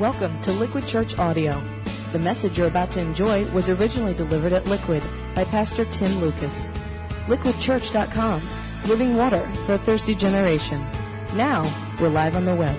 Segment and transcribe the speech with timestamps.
[0.00, 1.60] Welcome to Liquid Church Audio.
[2.12, 5.02] The message you're about to enjoy was originally delivered at Liquid
[5.34, 6.68] by Pastor Tim Lucas.
[7.28, 10.80] LiquidChurch.com, living water for a thirsty generation.
[11.36, 11.64] Now,
[12.00, 12.78] we're live on the web.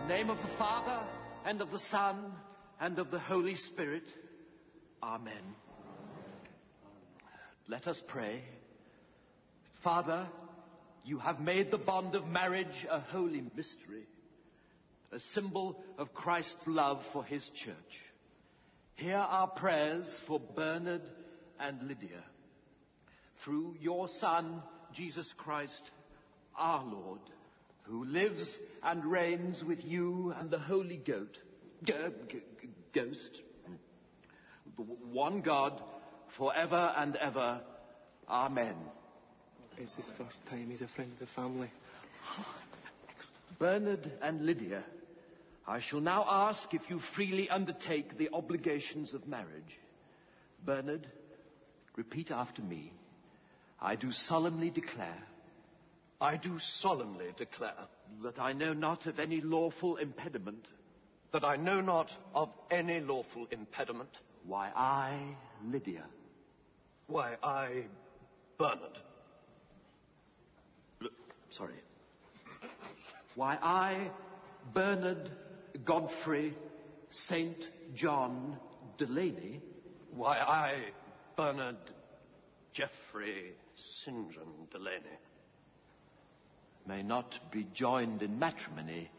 [0.00, 0.98] In the name of the Father,
[1.44, 2.32] and of the Son,
[2.80, 4.04] and of the Holy Spirit.
[5.02, 5.56] Amen.
[7.66, 8.42] Let us pray.
[9.82, 10.28] Father,
[11.04, 14.06] you have made the bond of marriage a holy mystery,
[15.10, 17.74] a symbol of Christ's love for his church.
[18.94, 21.02] Hear our prayers for Bernard
[21.58, 22.22] and Lydia.
[23.44, 25.82] Through your Son, Jesus Christ,
[26.56, 27.20] our Lord,
[27.84, 31.38] who lives and reigns with you and the Holy Goat,
[32.92, 33.40] Ghost,
[34.76, 35.80] one God,
[36.36, 37.60] forever and ever.
[38.28, 38.74] Amen.
[39.76, 40.68] It's his first time.
[40.70, 41.70] He's a friend of the family.
[43.58, 44.82] Bernard and Lydia,
[45.66, 49.78] I shall now ask if you freely undertake the obligations of marriage.
[50.64, 51.06] Bernard,
[51.96, 52.92] repeat after me.
[53.80, 55.22] I do solemnly declare
[56.22, 57.88] I do solemnly declare
[58.22, 60.68] that I know not of any lawful impediment
[61.32, 64.10] that I know not of any lawful impediment
[64.46, 66.04] why I, Lydia,
[67.06, 67.84] why I,
[68.58, 68.98] Bernard,
[71.02, 71.08] L-
[71.50, 71.74] sorry,
[73.34, 74.10] why I,
[74.74, 75.30] Bernard
[75.84, 76.54] Godfrey
[77.10, 78.58] Saint John
[78.98, 79.60] Delaney,
[80.14, 80.74] why I,
[81.36, 81.76] Bernard
[82.72, 84.32] Geoffrey St.
[84.32, 85.18] John Delaney,
[86.86, 89.10] may not be joined in matrimony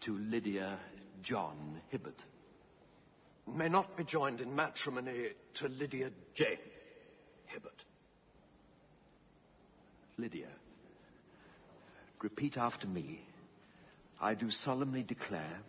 [0.00, 0.78] to Lydia
[1.22, 2.24] John Hibbert,
[3.54, 6.58] may not be joined in matrimony to Lydia Jane
[7.46, 7.84] Hibbert.
[10.18, 10.48] Lydia,
[12.22, 13.20] repeat after me.
[14.20, 15.60] I do solemnly declare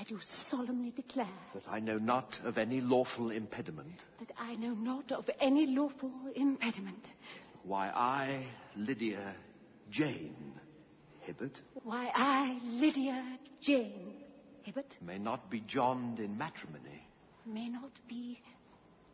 [0.00, 4.72] I do solemnly declare that I know not of any lawful impediment that I know
[4.72, 7.04] not of any lawful impediment
[7.64, 8.46] why I,
[8.76, 9.34] Lydia
[9.90, 10.52] Jane
[11.20, 14.14] Hibbert, why I, Lydia Jane
[14.62, 17.07] Hibbert, may not be joined in matrimony
[17.48, 18.40] may not be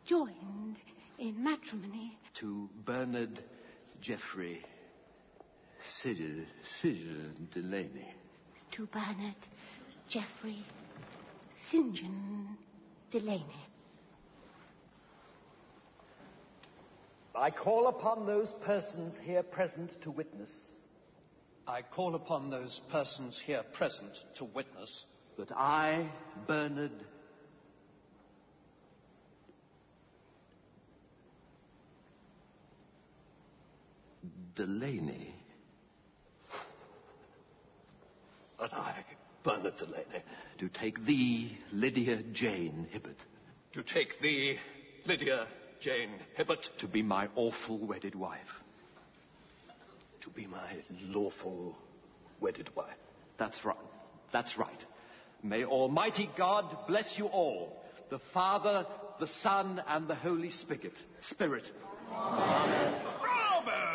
[0.05, 0.77] joined
[1.17, 3.39] in matrimony to Bernard
[4.01, 4.63] Geoffrey
[6.01, 6.45] Sigil,
[6.79, 8.13] Sigil Delaney.
[8.71, 9.47] to Bernard
[10.09, 10.63] Geoffrey
[11.71, 11.95] St.
[11.95, 12.57] John
[13.11, 13.45] Delaney.
[17.33, 20.53] I call upon those persons here present to witness
[21.67, 25.05] I call upon those persons here present to witness
[25.37, 26.11] that I,
[26.47, 26.91] Bernard
[34.55, 35.35] Delaney,
[38.59, 39.03] that I,
[39.43, 40.23] Bernard Delaney,
[40.57, 43.23] do take thee, Lydia Jane Hibbert,
[43.73, 44.57] to take thee,
[45.05, 45.47] Lydia
[45.81, 48.39] Jane Hibbert, to be my awful wedded wife.
[50.21, 50.73] to be my
[51.09, 51.75] lawful
[52.41, 52.95] wedded wife.
[53.37, 53.77] That's right.
[54.33, 54.85] That's right.
[55.43, 58.87] May Almighty God bless you all, the Father,
[59.19, 60.93] the Son, and the Holy Spirit.
[61.21, 61.69] Spirit.
[62.09, 63.01] Bravo!
[63.21, 63.94] Bravo!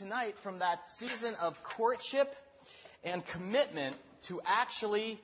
[0.00, 2.34] Tonight from that season of courtship
[3.04, 3.94] and commitment
[4.26, 5.20] to actually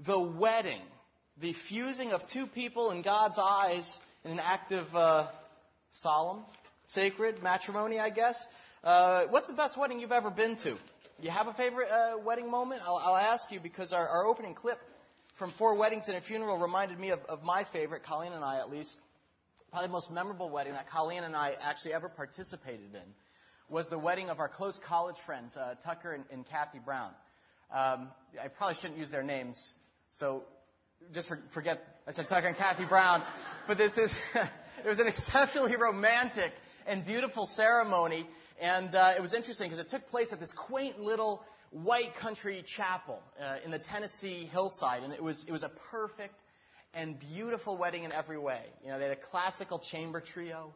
[0.00, 0.82] the wedding,
[1.40, 5.28] the fusing of two people in God's eyes in an act of uh,
[5.92, 6.40] solemn,
[6.88, 8.46] sacred matrimony, I guess.
[8.84, 10.76] Uh, what's the best wedding you've ever been to?
[11.18, 12.82] You have a favorite uh, wedding moment?
[12.84, 14.78] I'll, I'll ask you because our, our opening clip
[15.38, 18.58] from Four Weddings and a Funeral reminded me of, of my favorite, Colleen and I
[18.58, 18.94] at least,
[19.70, 23.14] probably the most memorable wedding that Colleen and I actually ever participated in
[23.72, 27.10] was the wedding of our close college friends, uh, Tucker and, and Kathy Brown.
[27.74, 28.08] Um,
[28.40, 29.72] I probably shouldn't use their names,
[30.10, 30.44] so
[31.12, 33.22] just for, forget I said Tucker and Kathy Brown.
[33.66, 34.14] But this is
[34.84, 36.52] it was an exceptionally romantic
[36.86, 38.26] and beautiful ceremony,
[38.60, 42.62] and uh, it was interesting because it took place at this quaint little white country
[42.66, 46.34] chapel uh, in the Tennessee hillside, and it was it was a perfect
[46.92, 48.60] and beautiful wedding in every way.
[48.84, 50.74] You know, they had a classical chamber trio.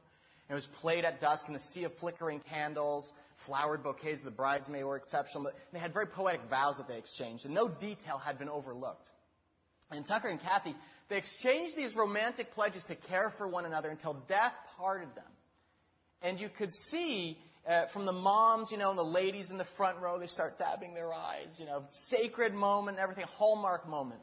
[0.48, 3.12] It was played at dusk in a sea of flickering candles.
[3.46, 5.50] Flowered bouquets of the bridesmaids were exceptional.
[5.72, 9.10] They had very poetic vows that they exchanged, and no detail had been overlooked.
[9.90, 10.74] And Tucker and Kathy,
[11.08, 15.24] they exchanged these romantic pledges to care for one another until death parted them.
[16.22, 17.38] And you could see
[17.68, 20.58] uh, from the moms, you know, and the ladies in the front row, they start
[20.58, 24.20] dabbing their eyes, you know, sacred moment, everything, hallmark moment.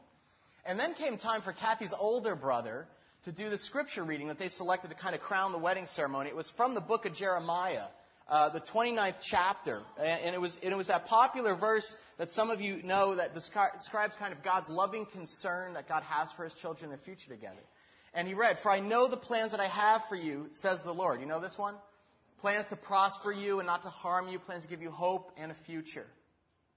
[0.66, 2.86] And then came time for Kathy's older brother
[3.24, 6.28] to do the scripture reading that they selected to kind of crown the wedding ceremony.
[6.28, 7.86] It was from the book of Jeremiah,
[8.28, 9.80] uh, the 29th chapter.
[9.98, 13.34] And it was, and it was that popular verse that some of you know that
[13.34, 17.30] describes kind of God's loving concern that God has for his children in the future
[17.30, 17.62] together.
[18.12, 20.92] And he read, For I know the plans that I have for you, says the
[20.92, 21.20] Lord.
[21.20, 21.74] You know this one?
[22.40, 25.50] Plans to prosper you and not to harm you, plans to give you hope and
[25.50, 26.06] a future.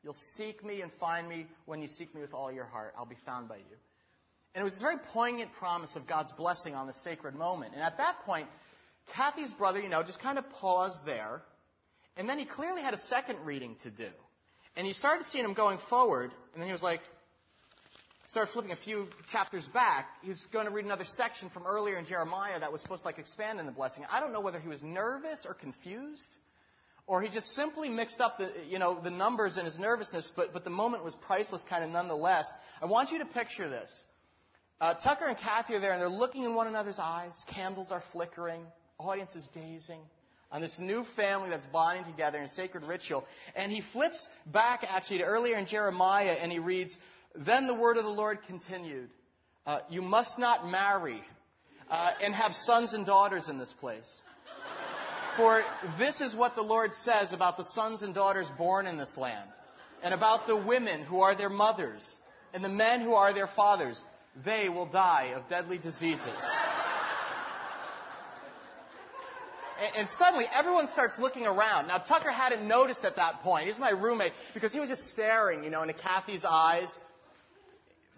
[0.01, 2.93] You'll seek me and find me when you seek me with all your heart.
[2.97, 3.77] I'll be found by you.
[4.57, 7.75] And it was a very poignant promise of God's blessing on the sacred moment.
[7.75, 8.47] And at that point,
[9.13, 11.43] Kathy's brother, you know, just kind of paused there.
[12.17, 14.07] And then he clearly had a second reading to do.
[14.75, 17.01] And you started seeing him going forward, and then he was like,
[18.25, 22.05] started flipping a few chapters back, he's going to read another section from earlier in
[22.05, 24.05] Jeremiah that was supposed to like expand in the blessing.
[24.11, 26.35] I don't know whether he was nervous or confused,
[27.05, 30.51] or he just simply mixed up the, you know, the numbers in his nervousness, but,
[30.51, 32.49] but the moment was priceless kind of nonetheless.
[32.81, 34.03] I want you to picture this.
[34.79, 37.33] Uh, Tucker and Kathy are there, and they're looking in one another's eyes.
[37.53, 38.61] Candles are flickering.
[38.99, 40.01] Audience is gazing
[40.51, 43.25] on this new family that's bonding together in sacred ritual.
[43.55, 46.97] And he flips back actually to earlier in Jeremiah, and he reads,
[47.35, 49.09] then the word of the Lord continued
[49.65, 51.21] uh, You must not marry
[51.89, 54.21] uh, and have sons and daughters in this place.
[55.35, 55.61] For
[55.99, 59.49] this is what the Lord says about the sons and daughters born in this land,
[60.01, 62.17] and about the women who are their mothers,
[62.53, 64.03] and the men who are their fathers.
[64.45, 66.27] They will die of deadly diseases.
[69.95, 71.87] And, suddenly everyone starts looking around.
[71.87, 73.67] Now Tucker hadn't noticed at that point.
[73.67, 76.97] He's my roommate because he was just staring, you know, into Kathy's eyes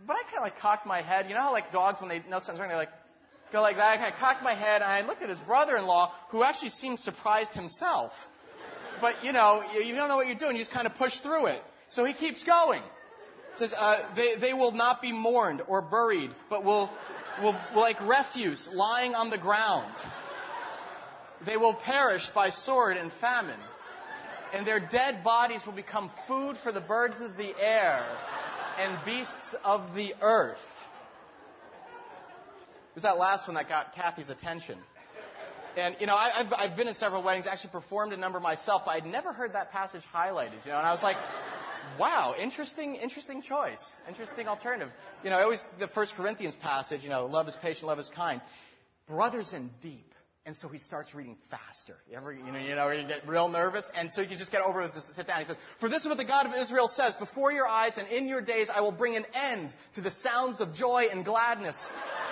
[0.06, 1.28] but I kind of like cocked my head.
[1.28, 2.90] You know how like dogs when they know something's wrong, they like
[3.52, 3.94] go like that.
[3.94, 7.00] I kind of cocked my head and I looked at his brother-in-law, who actually seemed
[7.00, 8.12] surprised himself.
[9.02, 10.56] But you know, you don't know what you're doing.
[10.56, 11.62] You just kind of push through it.
[11.90, 12.82] So he keeps going.
[13.60, 16.90] Says uh, they they will not be mourned or buried, but will
[17.42, 19.94] will, like refuse lying on the ground.
[21.46, 23.60] They will perish by sword and famine,
[24.54, 28.06] and their dead bodies will become food for the birds of the air
[28.78, 30.58] and beasts of the earth.
[32.92, 34.78] It was that last one that got Kathy's attention.
[35.78, 38.82] And, you know, I, have I've been in several weddings, actually performed a number myself,
[38.86, 41.16] but I'd never heard that passage highlighted, you know, and I was like,
[42.00, 44.90] wow, interesting, interesting choice, interesting alternative.
[45.24, 48.42] You know, always, the First Corinthians passage, you know, love is patient, love is kind.
[49.08, 50.06] Brothers in deep.
[50.46, 51.96] And so he starts reading faster.
[52.10, 54.62] You ever, you know, you know, you get real nervous, and so you just get
[54.62, 55.42] over it to sit down.
[55.42, 58.08] He says, "For this is what the God of Israel says: Before your eyes and
[58.08, 61.92] in your days, I will bring an end to the sounds of joy and gladness,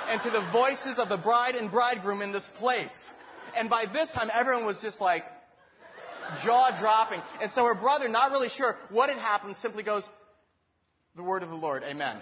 [0.10, 3.14] and to the voices of the bride and bridegroom in this place."
[3.56, 5.24] And by this time, everyone was just like
[6.44, 7.22] jaw dropping.
[7.42, 10.08] And so her brother, not really sure what had happened, simply goes,
[11.16, 12.18] "The word of the Lord, Amen."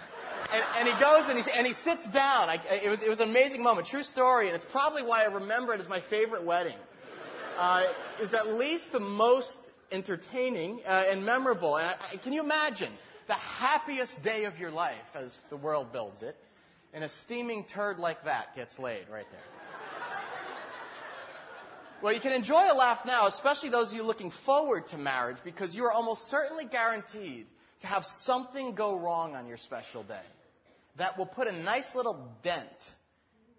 [0.52, 2.48] and, and, he goes and he, and he sits down.
[2.48, 3.86] I, it, was, it was an amazing moment.
[3.86, 6.76] True story, and it's probably why I remember it as my favorite wedding.
[7.58, 7.84] Uh,
[8.20, 9.58] was at least the most
[9.90, 11.76] entertaining uh, and memorable.
[11.76, 12.92] And I, can you imagine
[13.28, 16.36] the happiest day of your life as the world builds it?
[16.92, 19.55] And a steaming turd like that gets laid right there.
[22.02, 25.38] Well, you can enjoy a laugh now, especially those of you looking forward to marriage,
[25.44, 27.46] because you are almost certainly guaranteed
[27.80, 30.20] to have something go wrong on your special day
[30.98, 32.68] that will put a nice little dent,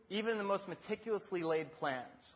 [0.10, 2.36] even in the most meticulously laid plans.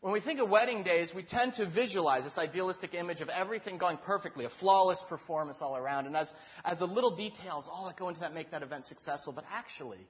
[0.00, 3.78] When we think of wedding days, we tend to visualize this idealistic image of everything
[3.78, 6.06] going perfectly, a flawless performance all around.
[6.06, 6.32] And as,
[6.64, 9.32] as the little details, all that go into that make that event successful.
[9.32, 10.06] But actually,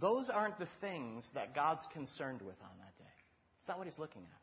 [0.00, 3.10] those aren't the things that God's concerned with on that day.
[3.60, 4.37] It's not what He's looking at.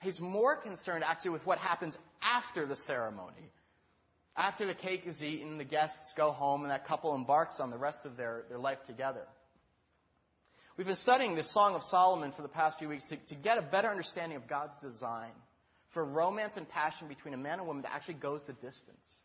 [0.00, 3.52] He's more concerned actually with what happens after the ceremony
[4.38, 7.76] after the cake is eaten, the guests go home, and that couple embarks on the
[7.76, 9.24] rest of their, their life together.
[10.76, 13.58] We've been studying the Song of Solomon for the past few weeks to, to get
[13.58, 15.32] a better understanding of God's design
[15.92, 19.18] for romance and passion between a man and woman that actually goes the distance.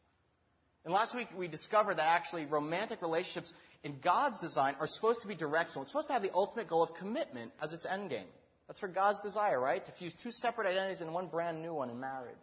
[0.84, 3.53] And last week we discovered that actually romantic relationships
[3.84, 5.84] in God's design are supposed to be directional.
[5.84, 8.25] It's supposed to have the ultimate goal of commitment as its end game.
[8.67, 9.86] That's for God's desire, right?
[9.86, 12.36] To fuse two separate identities in one brand new one in marriage.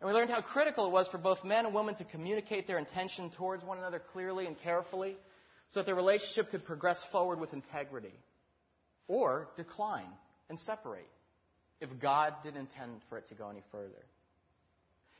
[0.00, 2.78] And we learned how critical it was for both men and women to communicate their
[2.78, 5.16] intention towards one another clearly and carefully
[5.70, 8.12] so that their relationship could progress forward with integrity
[9.08, 10.08] or decline
[10.48, 11.08] and separate
[11.80, 14.04] if God didn't intend for it to go any further.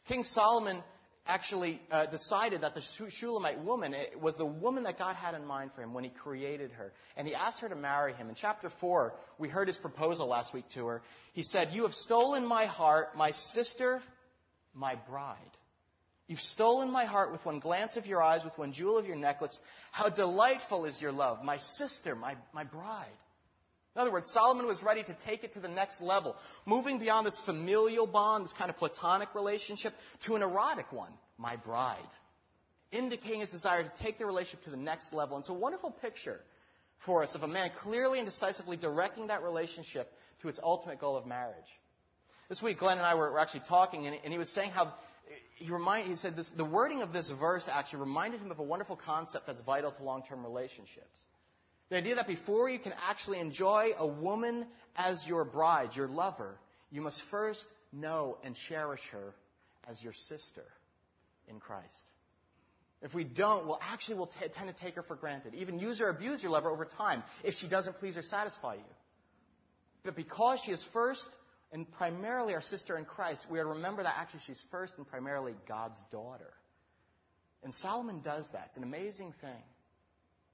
[0.09, 0.83] King Solomon
[1.27, 5.73] actually uh, decided that the Shulamite woman was the woman that God had in mind
[5.75, 6.93] for him when he created her.
[7.17, 8.29] And he asked her to marry him.
[8.29, 11.03] In chapter 4, we heard his proposal last week to her.
[11.33, 14.01] He said, You have stolen my heart, my sister,
[14.75, 15.37] my bride.
[16.29, 19.17] You've stolen my heart with one glance of your eyes, with one jewel of your
[19.17, 19.59] necklace.
[19.93, 23.07] How delightful is your love, my sister, my, my bride.
[23.97, 26.37] In other words, Solomon was ready to take it to the next level,
[26.67, 29.95] moving beyond this familial bond, this kind of platonic relationship,
[30.27, 31.97] to an erotic one, my bride,
[32.93, 35.35] indicating his desire to take the relationship to the next level.
[35.37, 36.41] And it's a wonderful picture
[37.07, 40.13] for us of a man clearly and decisively directing that relationship
[40.43, 41.57] to its ultimate goal of marriage.
[42.51, 44.93] This week, Glenn and I were, actually talking, and, he was saying how
[45.55, 48.63] he, remind, he said this, the wording of this verse actually reminded him of a
[48.63, 51.19] wonderful concept that's vital to long term relationships.
[51.89, 54.67] The idea that before you can actually enjoy a woman
[54.97, 56.59] as your bride, your lover,
[56.91, 59.35] you must first know and cherish her
[59.89, 60.65] as your sister
[61.49, 62.07] in Christ.
[63.03, 65.55] If we don't, we'll actually will t- tend to take her for granted.
[65.55, 68.95] Even use or abuse your lover over time if she doesn't please or satisfy you.
[70.03, 71.31] But because she is first
[71.73, 75.07] and primarily our sister in Christ, we are to remember that actually she's first and
[75.07, 76.53] primarily God's daughter.
[77.63, 78.67] And Solomon does that.
[78.69, 79.63] It's an amazing thing.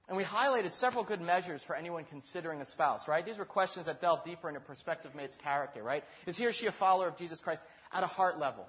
[0.07, 3.25] And we highlighted several good measures for anyone considering a spouse, right?
[3.25, 6.03] These were questions that delve deeper into prospective mate's character, right?
[6.27, 8.65] Is he or she a follower of Jesus Christ at a heart level?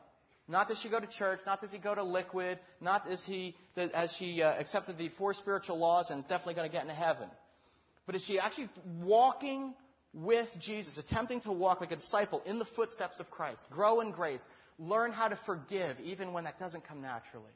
[0.47, 3.57] Not does she go to church, not does he go to liquid, not is he,
[3.77, 6.95] has she uh, accepted the four spiritual laws and is definitely going to get into
[6.95, 7.29] heaven.
[8.07, 8.69] But is she actually
[9.03, 9.75] walking
[10.13, 14.13] with Jesus, attempting to walk like a disciple in the footsteps of Christ, grow in
[14.13, 14.47] grace,
[14.79, 17.51] learn how to forgive even when that doesn't come naturally?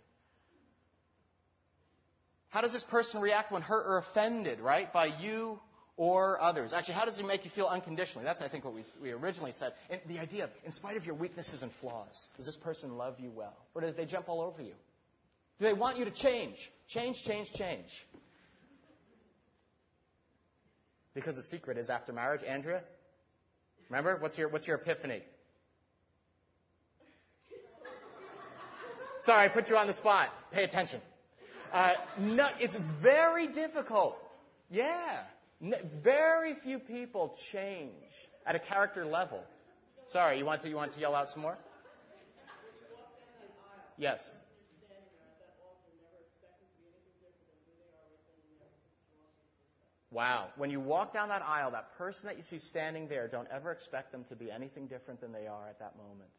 [2.50, 5.60] How does this person react when hurt or offended, right, by you
[5.96, 6.72] or others?
[6.72, 8.24] Actually, how does it make you feel unconditionally?
[8.24, 9.74] That's, I think, what we, we originally said.
[9.90, 13.16] And the idea of, in spite of your weaknesses and flaws, does this person love
[13.18, 13.56] you well?
[13.74, 14.72] Or does they jump all over you?
[15.58, 16.56] Do they want you to change?
[16.88, 18.06] Change, change, change.
[21.14, 22.82] Because the secret is after marriage, Andrea.
[23.90, 24.16] Remember?
[24.20, 25.22] What's your, what's your epiphany?
[29.22, 30.28] Sorry, I put you on the spot.
[30.52, 31.00] Pay attention.
[31.72, 34.16] Uh, no, it's very difficult.
[34.70, 35.22] Yeah.
[36.02, 37.92] very few people change
[38.46, 39.42] at a character level.
[40.06, 41.58] Sorry, you want to you want to yell out some more?
[43.98, 44.30] Yes.
[50.10, 50.48] Wow.
[50.56, 53.70] When you walk down that aisle, that person that you see standing there, don't ever
[53.70, 56.30] expect them to be anything different than they are at that moment.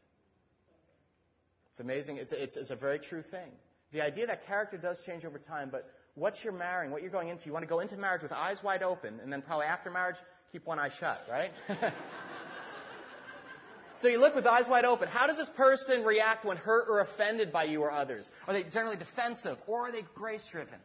[1.71, 2.17] It's amazing.
[2.17, 3.51] It's, it's, it's a very true thing.
[3.91, 7.29] The idea that character does change over time, but what you're marrying, what you're going
[7.29, 9.89] into, you want to go into marriage with eyes wide open, and then probably after
[9.89, 10.17] marriage,
[10.51, 11.51] keep one eye shut, right?
[13.95, 15.07] so you look with eyes wide open.
[15.07, 18.31] How does this person react when hurt or offended by you or others?
[18.47, 20.79] Are they generally defensive, or are they grace driven?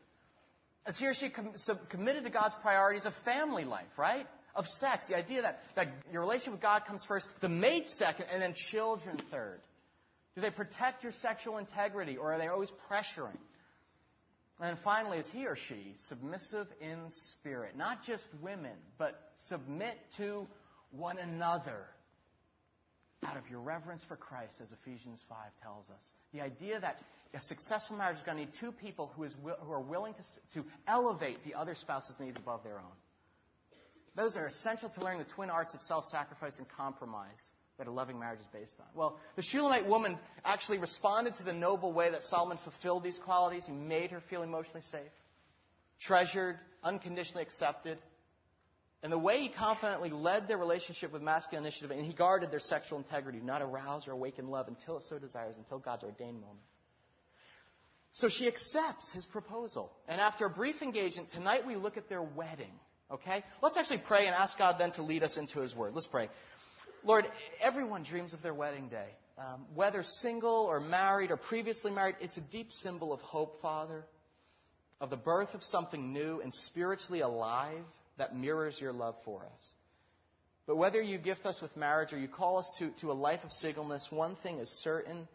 [0.87, 1.55] Is he or she com-
[1.89, 4.27] committed to God's priorities of family life, right?
[4.55, 5.09] Of sex.
[5.09, 8.55] The idea that, that your relationship with God comes first, the mate second, and then
[8.55, 9.61] children third.
[10.35, 13.39] Do they protect your sexual integrity or are they always pressuring?
[14.61, 17.77] And finally, is he or she submissive in spirit?
[17.77, 20.47] Not just women, but submit to
[20.93, 21.87] one another
[23.27, 26.13] out of your reverence for Christ, as Ephesians 5 tells us.
[26.33, 27.01] The idea that
[27.33, 30.61] a successful marriage is going to need two people who, is, who are willing to,
[30.61, 32.93] to elevate the other spouse's needs above their own.
[34.15, 37.91] Those are essential to learning the twin arts of self sacrifice and compromise that a
[37.91, 38.87] loving marriage is based on?
[38.95, 43.67] Well, the Shulamite woman actually responded to the noble way that Solomon fulfilled these qualities.
[43.67, 45.11] He made her feel emotionally safe,
[46.01, 47.99] treasured, unconditionally accepted.
[49.03, 52.61] And the way he confidently led their relationship with masculine initiative, and he guarded their
[52.61, 56.61] sexual integrity, not arouse or awaken love until it so desires, until God's ordained moment.
[58.13, 59.91] So she accepts his proposal.
[60.09, 62.71] And after a brief engagement, tonight we look at their wedding.
[63.11, 63.43] Okay?
[63.61, 65.95] Let's actually pray and ask God then to lead us into his word.
[65.95, 66.29] Let's pray.
[67.05, 67.27] Lord,
[67.61, 69.09] everyone dreams of their wedding day.
[69.37, 74.05] Um, whether single or married or previously married, it's a deep symbol of hope, Father,
[75.01, 77.85] of the birth of something new and spiritually alive
[78.17, 79.73] that mirrors your love for us.
[80.67, 83.41] But whether you gift us with marriage or you call us to, to a life
[83.45, 85.29] of singleness, one thing is certain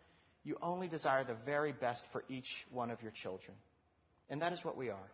[0.43, 3.55] you only desire the very best for each one of your children.
[4.29, 5.11] And that is what we are.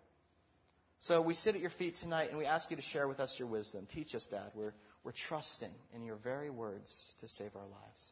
[1.00, 3.36] So we sit at your feet tonight and we ask you to share with us
[3.38, 3.88] your wisdom.
[3.92, 4.52] Teach us, Dad.
[4.54, 4.74] We're,
[5.06, 8.12] we're trusting in your very words to save our lives.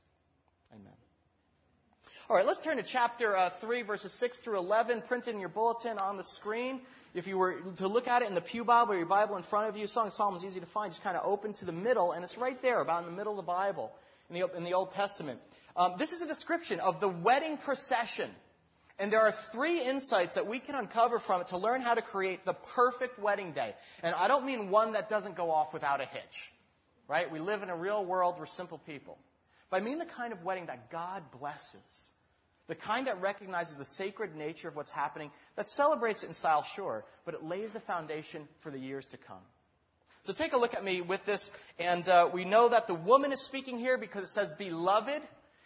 [0.71, 0.93] Amen.
[2.29, 5.49] All right, let's turn to chapter uh, 3, verses 6 through 11, printed in your
[5.49, 6.79] bulletin on the screen.
[7.15, 9.43] If you were to look at it in the Pew Bible or your Bible in
[9.43, 10.91] front of you, Song of Solomon is easy to find.
[10.91, 13.33] Just kind of open to the middle, and it's right there, about in the middle
[13.33, 13.91] of the Bible,
[14.29, 15.39] in the, in the Old Testament.
[15.75, 18.29] Um, this is a description of the wedding procession
[18.99, 22.01] And there are three insights that we can uncover from it to learn how to
[22.01, 23.73] create the perfect wedding day.
[24.03, 26.53] And I don't mean one that doesn't go off without a hitch,
[27.07, 27.31] right?
[27.31, 29.17] We live in a real world, we're simple people.
[29.69, 32.09] But I mean the kind of wedding that God blesses.
[32.67, 36.65] The kind that recognizes the sacred nature of what's happening, that celebrates it in style,
[36.75, 39.41] sure, but it lays the foundation for the years to come.
[40.23, 43.33] So take a look at me with this, and uh, we know that the woman
[43.33, 45.21] is speaking here because it says beloved.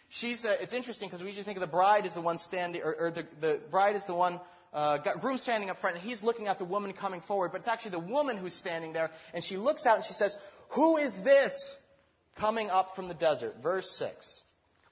[0.08, 0.44] She's.
[0.44, 2.94] Uh, it's interesting because we usually think of the bride as the one standing, or,
[2.94, 4.40] or the, the bride is the one.
[4.70, 7.68] Uh, groom standing up front, and he's looking at the woman coming forward, but it's
[7.68, 10.36] actually the woman who's standing there, and she looks out and she says,
[10.70, 11.76] "Who is this
[12.36, 14.42] coming up from the desert?" Verse six,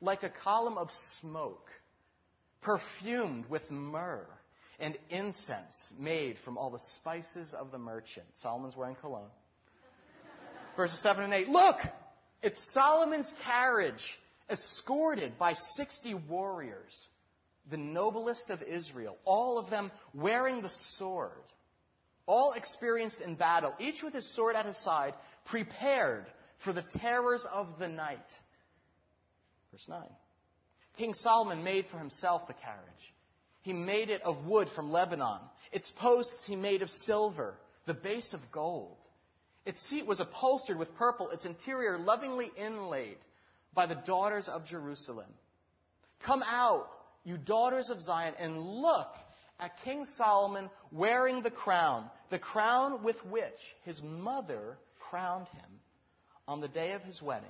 [0.01, 1.71] like a column of smoke,
[2.63, 4.27] perfumed with myrrh
[4.79, 8.27] and incense made from all the spices of the merchant.
[8.35, 9.31] Solomon's wearing cologne
[10.77, 11.49] verses 7 and 8.
[11.49, 11.77] Look!
[12.43, 14.19] It's Solomon's carriage,
[14.51, 17.09] escorted by 60 warriors,
[17.71, 21.33] the noblest of Israel, all of them wearing the sword,
[22.27, 25.15] all experienced in battle, each with his sword at his side,
[25.47, 26.27] prepared
[26.59, 28.19] for the terrors of the night.
[29.73, 30.03] Verse 9.
[30.99, 33.15] King Solomon made for himself the carriage.
[33.63, 35.41] He made it of wood from Lebanon.
[35.73, 37.55] Its posts he made of silver,
[37.87, 38.97] the base of gold.
[39.65, 43.19] Its seat was upholstered with purple, its interior lovingly inlaid
[43.75, 45.27] by the daughters of Jerusalem.
[46.21, 46.89] Come out,
[47.25, 49.09] you daughters of Zion, and look
[49.59, 55.81] at King Solomon wearing the crown, the crown with which his mother crowned him
[56.47, 57.49] on the day of his wedding,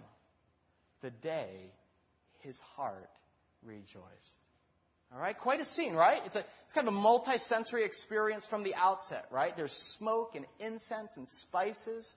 [1.02, 1.72] the day
[2.40, 3.10] his heart
[3.64, 4.40] rejoiced.
[5.12, 6.20] All right, quite a scene, right?
[6.24, 9.52] It's, a, it's kind of a multi-sensory experience from the outset, right?
[9.56, 12.12] There's smoke and incense and spices.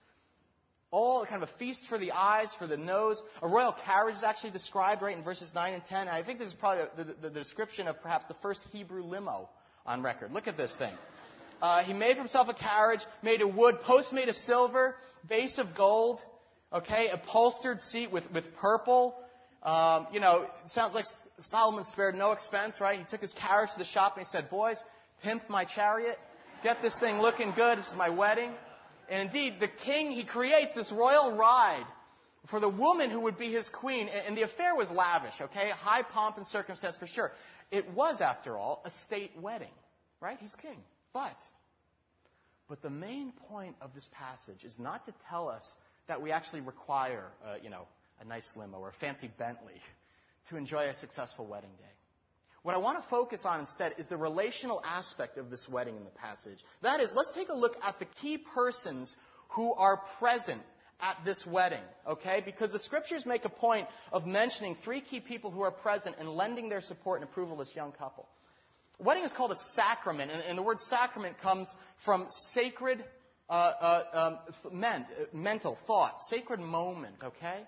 [0.91, 3.22] All kind of a feast for the eyes, for the nose.
[3.43, 6.01] A royal carriage is actually described right in verses 9 and 10.
[6.01, 9.03] And I think this is probably the, the, the description of perhaps the first Hebrew
[9.03, 9.50] limo
[9.89, 10.31] on record.
[10.31, 10.93] Look at this thing.
[11.62, 14.96] Uh, he made for himself a carriage made of wood, post made of silver,
[15.28, 16.21] base of gold,
[16.71, 19.15] okay, upholstered seat with, with purple.
[19.63, 21.06] Um, you know, it sounds like
[21.41, 22.99] Solomon spared no expense, right?
[22.99, 24.82] He took his carriage to the shop and he said, Boys,
[25.23, 26.17] pimp my chariot.
[26.63, 27.80] Get this thing looking good.
[27.80, 28.52] This is my wedding.
[29.10, 31.86] And indeed, the king, he creates this royal ride
[32.49, 34.08] for the woman who would be his queen.
[34.08, 35.71] And the affair was lavish, okay?
[35.71, 37.32] High pomp and circumstance for sure.
[37.71, 39.73] It was, after all, a state wedding,
[40.21, 40.38] right?
[40.39, 40.77] He's king.
[41.13, 41.36] But,
[42.67, 45.75] but the main point of this passage is not to tell us
[46.08, 47.88] that we actually require, uh, you know,
[48.19, 49.82] a nice limo or a fancy Bentley
[50.49, 51.86] to enjoy a successful wedding day.
[52.63, 56.03] What I want to focus on instead is the relational aspect of this wedding in
[56.03, 56.60] the passage.
[56.82, 59.15] That is, let's take a look at the key persons
[59.49, 60.62] who are present
[61.02, 62.42] at this wedding, okay?
[62.44, 66.30] Because the scriptures make a point of mentioning three key people who are present and
[66.30, 68.28] lending their support and approval to this young couple.
[69.00, 73.04] wedding is called a sacrament, and, and the word sacrament comes from sacred,
[73.50, 75.00] uh, uh, um, uh,
[75.32, 77.62] mental thought, sacred moment, okay?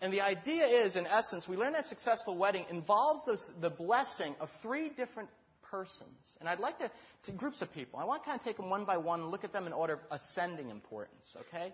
[0.00, 3.70] And the idea is, in essence, we learn that a successful wedding involves this, the
[3.70, 5.28] blessing of three different
[5.70, 6.36] persons.
[6.40, 6.90] And I'd like to,
[7.24, 7.98] to groups of people.
[7.98, 9.72] I want to kind of take them one by one and look at them in
[9.72, 11.72] order of ascending importance, okay?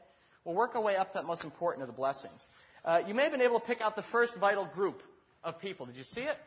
[0.49, 2.49] We'll work our way up to that most important of the blessings.
[2.83, 5.03] Uh, you may have been able to pick out the first vital group
[5.45, 5.85] of people.
[5.85, 6.39] Did you see it?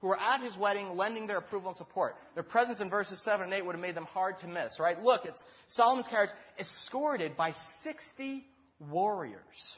[0.00, 2.14] Who were at his wedding, lending their approval and support.
[2.34, 5.02] Their presence in verses 7 and 8 would have made them hard to miss, right?
[5.02, 7.50] Look, it's Solomon's carriage escorted by
[7.82, 8.44] 60
[8.88, 9.76] warriors.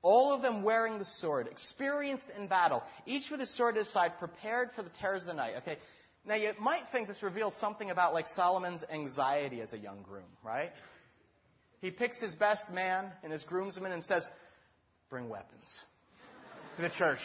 [0.00, 3.92] All of them wearing the sword, experienced in battle, each with his sword at his
[3.92, 5.56] side, prepared for the terrors of the night.
[5.58, 5.76] Okay,
[6.24, 10.24] now you might think this reveals something about like Solomon's anxiety as a young groom,
[10.42, 10.72] right?
[11.86, 14.28] He picks his best man and his groomsmen and says,
[15.08, 15.82] "Bring weapons
[16.76, 17.20] to the church.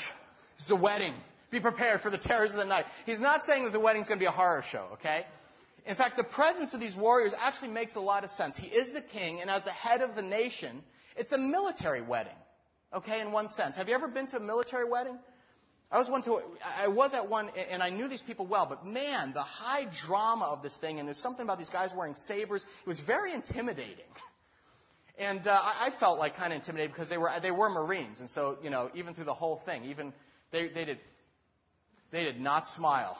[0.58, 1.13] This is a wedding.
[1.50, 4.19] Be prepared for the terrors of the night." He's not saying that the wedding's going
[4.19, 5.26] to be a horror show, okay?
[5.86, 8.56] In fact, the presence of these warriors actually makes a lot of sense.
[8.56, 10.84] He is the king, and as the head of the nation,
[11.15, 12.38] it's a military wedding
[12.93, 13.78] okay, in one sense.
[13.78, 15.17] Have you ever been to a military wedding?
[15.91, 18.86] I was one to, I was at one, and I knew these people well, but
[18.86, 22.63] man, the high drama of this thing, and there's something about these guys wearing sabers,
[22.63, 23.95] it was very intimidating.
[25.19, 28.30] And uh, I felt like kind of intimidated because they were they were Marines, and
[28.30, 30.13] so you know even through the whole thing, even
[30.52, 31.00] they they did
[32.12, 33.17] they did not smile,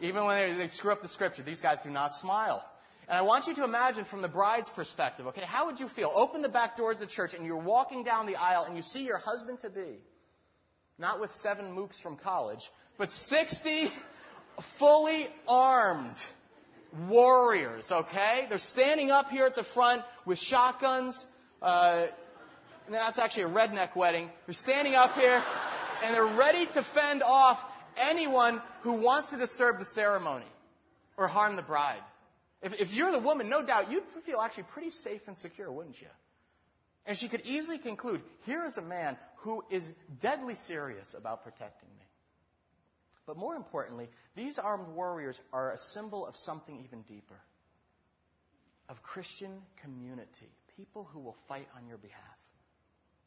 [0.00, 1.42] even when they, they screw up the scripture.
[1.42, 2.64] These guys do not smile.
[3.08, 6.12] And I want you to imagine from the bride's perspective, okay, how would you feel?
[6.14, 8.82] Open the back doors of the church and you're walking down the aisle and you
[8.82, 9.96] see your husband to be,
[10.98, 13.90] not with seven mooks from college, but 60
[14.78, 16.16] fully armed
[17.08, 18.46] warriors, okay?
[18.48, 21.24] They're standing up here at the front with shotguns.
[21.60, 22.06] Uh,
[22.90, 24.30] that's actually a redneck wedding.
[24.46, 25.42] They're standing up here
[26.02, 27.58] and they're ready to fend off
[27.96, 30.46] anyone who wants to disturb the ceremony
[31.16, 32.00] or harm the bride.
[32.62, 36.00] If, if you're the woman, no doubt you'd feel actually pretty safe and secure, wouldn't
[36.00, 36.08] you?
[37.06, 41.88] And she could easily conclude here is a man who is deadly serious about protecting
[41.98, 42.04] me.
[43.28, 47.38] But more importantly, these armed warriors are a symbol of something even deeper
[48.88, 49.50] of Christian
[49.82, 52.22] community, people who will fight on your behalf.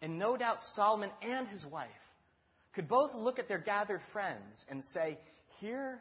[0.02, 1.88] And no doubt Solomon and his wife
[2.74, 5.20] could both look at their gathered friends and say,
[5.60, 6.00] Here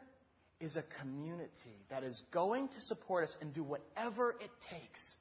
[0.59, 5.15] is a community that is going to support us and do whatever it takes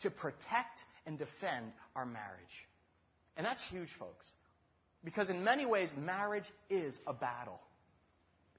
[0.00, 2.68] to protect and defend our marriage.
[3.38, 4.30] And that's huge, folks.
[5.02, 7.60] Because in many ways, marriage is a battle.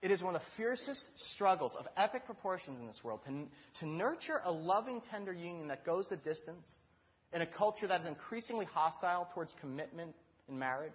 [0.01, 3.47] It is one of the fiercest struggles of epic proportions in this world to,
[3.79, 6.77] to nurture a loving, tender union that goes the distance
[7.33, 10.15] in a culture that is increasingly hostile towards commitment
[10.47, 10.93] in marriage.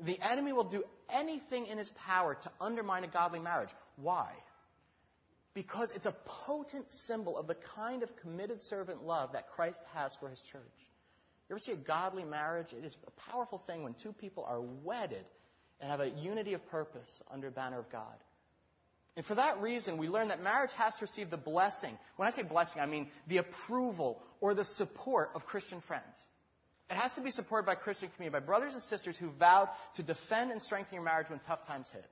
[0.00, 3.70] The enemy will do anything in his power to undermine a godly marriage.
[3.96, 4.32] Why?
[5.54, 6.14] Because it's a
[6.46, 10.62] potent symbol of the kind of committed servant love that Christ has for his church.
[11.48, 12.72] You ever see a godly marriage?
[12.76, 15.24] It is a powerful thing when two people are wedded
[15.80, 18.14] and have a unity of purpose under banner of God.
[19.16, 21.96] And for that reason, we learn that marriage has to receive the blessing.
[22.16, 26.26] When I say blessing, I mean the approval or the support of Christian friends.
[26.90, 30.02] It has to be supported by Christian community, by brothers and sisters who vowed to
[30.02, 32.04] defend and strengthen your marriage when tough times hit.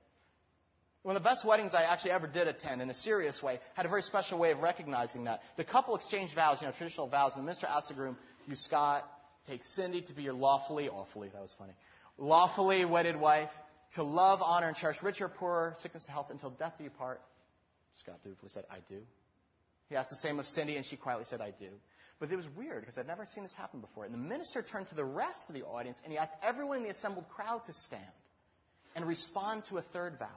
[1.03, 3.85] One of the best weddings I actually ever did attend in a serious way had
[3.85, 5.41] a very special way of recognizing that.
[5.57, 8.55] The couple exchanged vows, you know, traditional vows, and the minister asked the groom, You,
[8.55, 9.05] Scott,
[9.45, 11.73] take Cindy to be your lawfully, awfully, that was funny,
[12.17, 13.49] lawfully wedded wife,
[13.95, 16.89] to love, honor, and cherish rich or poor, sickness, and health until death do you
[16.89, 17.21] part.
[17.93, 18.99] Scott dutifully said, I do.
[19.89, 21.69] He asked the same of Cindy, and she quietly said, I do.
[22.19, 24.05] But it was weird because I'd never seen this happen before.
[24.05, 26.83] And the minister turned to the rest of the audience and he asked everyone in
[26.83, 28.01] the assembled crowd to stand
[28.95, 30.27] and respond to a third vow.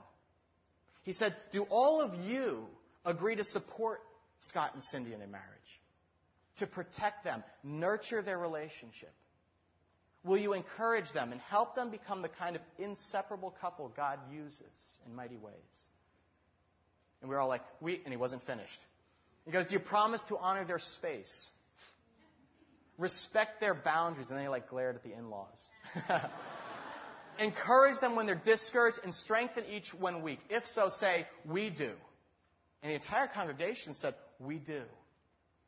[1.04, 2.66] He said, Do all of you
[3.04, 4.00] agree to support
[4.40, 5.44] Scott and Cindy in their marriage?
[6.58, 9.12] To protect them, nurture their relationship?
[10.26, 14.98] Will you encourage them and help them become the kind of inseparable couple God uses
[15.06, 15.54] in mighty ways?
[17.20, 18.80] And we were all like, we, and he wasn't finished.
[19.44, 21.48] He goes, Do you promise to honor their space?
[22.98, 24.30] Respect their boundaries.
[24.30, 25.64] And then he like glared at the in laws.
[27.38, 30.40] Encourage them when they're discouraged and strengthen each when weak.
[30.50, 31.92] If so, say, We do.
[32.82, 34.82] And the entire congregation said, We do.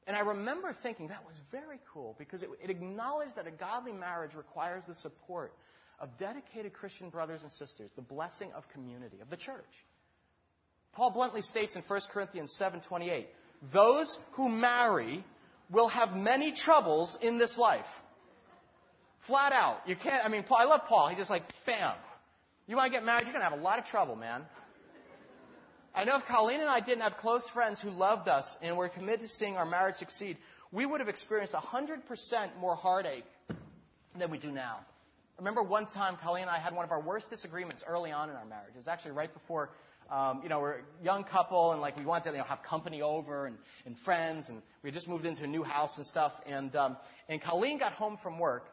[0.08, 3.92] And I remember thinking that was very cool because it, it, acknowledged that a godly
[3.92, 5.52] marriage requires the support
[6.00, 9.84] of dedicated Christian brothers and sisters, the blessing of community, of the church.
[10.94, 13.28] Paul bluntly states in 1 Corinthians 7:28,
[13.72, 15.22] "Those who marry
[15.70, 17.86] will have many troubles in this life.
[19.26, 19.86] Flat out.
[19.86, 21.08] You can't, I mean, Paul, I love Paul.
[21.08, 21.94] He's just like, bam.
[22.66, 24.42] You want to get married, you're going to have a lot of trouble, man.
[25.98, 28.88] I know if Colleen and I didn't have close friends who loved us and were
[28.88, 30.36] committed to seeing our marriage succeed,
[30.70, 33.24] we would have experienced 100% more heartache
[34.16, 34.78] than we do now.
[35.38, 38.36] Remember one time Colleen and I had one of our worst disagreements early on in
[38.36, 38.74] our marriage.
[38.76, 39.70] It was actually right before
[40.08, 42.62] um, you know, we're a young couple and like we wanted to, you know, have
[42.62, 46.32] company over and, and friends and we just moved into a new house and stuff.
[46.46, 46.96] And, um,
[47.28, 48.64] and Colleen got home from work.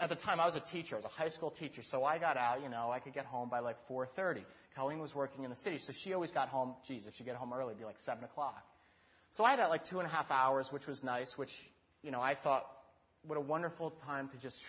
[0.00, 0.96] At the, time, I was a teacher.
[0.96, 1.82] I was a high school teacher.
[1.82, 4.44] So I got out, you know, I could get home by like 4.30.
[4.74, 5.78] Colleen was working in the city.
[5.78, 8.22] So she always got home, geez, if she get home early, it'd be like 7
[8.24, 8.62] o'clock.
[9.30, 11.50] So I had like two and a half hours, which was nice, which,
[12.02, 12.64] you know, I thought,
[13.26, 14.60] what a wonderful time to just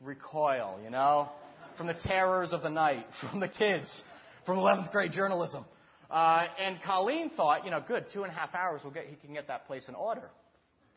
[0.00, 1.28] whew, recoil, you know,
[1.76, 4.02] from the terrors of the night, from the kids,
[4.46, 5.64] from 11th grade journalism.
[6.10, 9.16] Uh, and Colleen thought, you know, good, two and a half hours, we'll get, he
[9.16, 10.30] can get that place in order.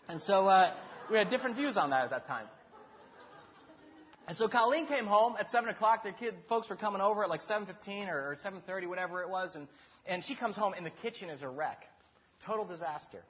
[0.08, 0.74] And so uh,
[1.10, 2.46] we had different views on that at that time.
[4.28, 6.04] And so Colleen came home at 7 o'clock.
[6.04, 9.56] The kid, folks were coming over at like 7.15 or, or 7.30, whatever it was.
[9.56, 9.68] And,
[10.06, 11.84] and she comes home and the kitchen is a wreck.
[12.46, 13.24] Total disaster.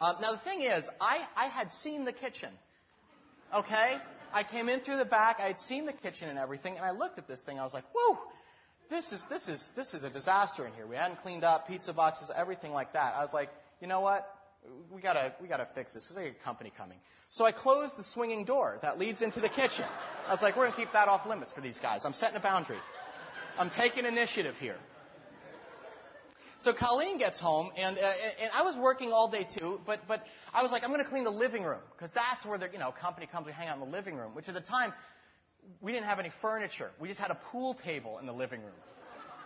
[0.00, 2.48] Um, now the thing is, I, I had seen the kitchen.
[3.54, 3.98] Okay?
[4.32, 5.36] I came in through the back.
[5.38, 6.76] I had seen the kitchen and everything.
[6.76, 7.58] And I looked at this thing.
[7.58, 8.18] I was like, whoa,
[8.88, 10.86] this is, this is, this is a disaster in here.
[10.86, 13.14] We hadn't cleaned up pizza boxes, everything like that.
[13.16, 13.50] I was like,
[13.82, 14.26] you know what?
[14.90, 16.98] We gotta, we gotta fix this because I got company coming.
[17.30, 19.84] So I closed the swinging door that leads into the kitchen.
[20.26, 22.04] I was like, we're gonna keep that off limits for these guys.
[22.04, 22.78] I'm setting a boundary.
[23.58, 24.76] I'm taking initiative here.
[26.60, 30.22] So Colleen gets home, and, uh, and I was working all day too, but, but
[30.52, 32.92] I was like, I'm to clean the living room, because that's where the, you know,
[32.92, 34.92] company comes to hang out in the living room, which at the time,
[35.80, 36.90] we didn't have any furniture.
[37.00, 38.74] We just had a pool table in the living room.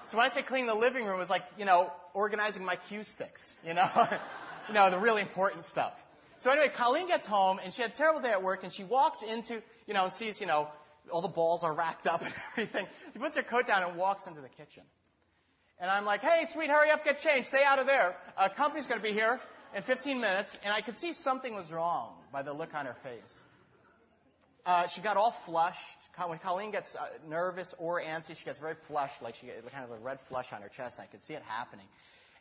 [0.07, 2.77] So when I say clean the living room, it was like, you know, organizing my
[2.89, 3.85] cue sticks, you know,
[4.69, 5.93] you know, the really important stuff.
[6.39, 8.85] So anyway, Colleen gets home and she had a terrible day at work and she
[8.85, 10.69] walks into, you know, and sees, you know,
[11.11, 12.87] all the balls are racked up and everything.
[13.13, 14.83] She puts her coat down and walks into the kitchen.
[15.81, 18.15] And I'm like, hey, sweet, hurry up, get changed, stay out of there.
[18.39, 19.41] A company's going to be here
[19.75, 20.57] in 15 minutes.
[20.65, 23.41] And I could see something was wrong by the look on her face.
[24.65, 25.79] Uh, she got all flushed.
[26.27, 29.85] When Colleen gets uh, nervous or antsy, she gets very flushed, like she gets kind
[29.85, 30.99] of a red flush on her chest.
[30.99, 31.87] And I could see it happening.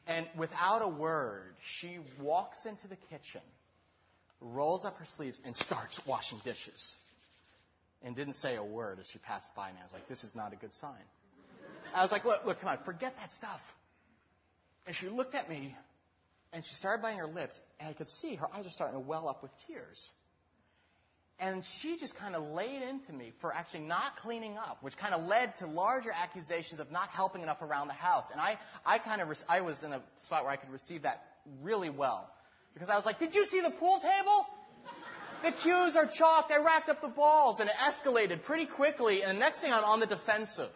[0.07, 3.41] And without a word, she walks into the kitchen,
[4.41, 6.95] rolls up her sleeves, and starts washing dishes.
[8.03, 9.77] And didn't say a word as she passed by me.
[9.79, 10.91] I was like, this is not a good sign.
[11.95, 13.61] I was like, look, look, come on, forget that stuff.
[14.85, 15.73] And she looked at me,
[16.51, 18.99] and she started biting her lips, and I could see her eyes are starting to
[18.99, 20.11] well up with tears.
[21.39, 25.13] And she just kind of laid into me for actually not cleaning up, which kind
[25.13, 28.29] of led to larger accusations of not helping enough around the house.
[28.31, 31.23] And I, I kind of, I was in a spot where I could receive that
[31.61, 32.29] really well.
[32.73, 34.47] Because I was like, did you see the pool table?
[35.43, 36.51] The cues are chalked.
[36.51, 37.59] I racked up the balls.
[37.59, 39.23] And it escalated pretty quickly.
[39.23, 40.69] And the next thing I'm on the defensive.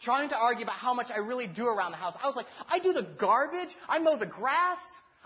[0.00, 2.16] Trying to argue about how much I really do around the house.
[2.22, 3.76] I was like, I do the garbage.
[3.88, 4.78] I mow the grass.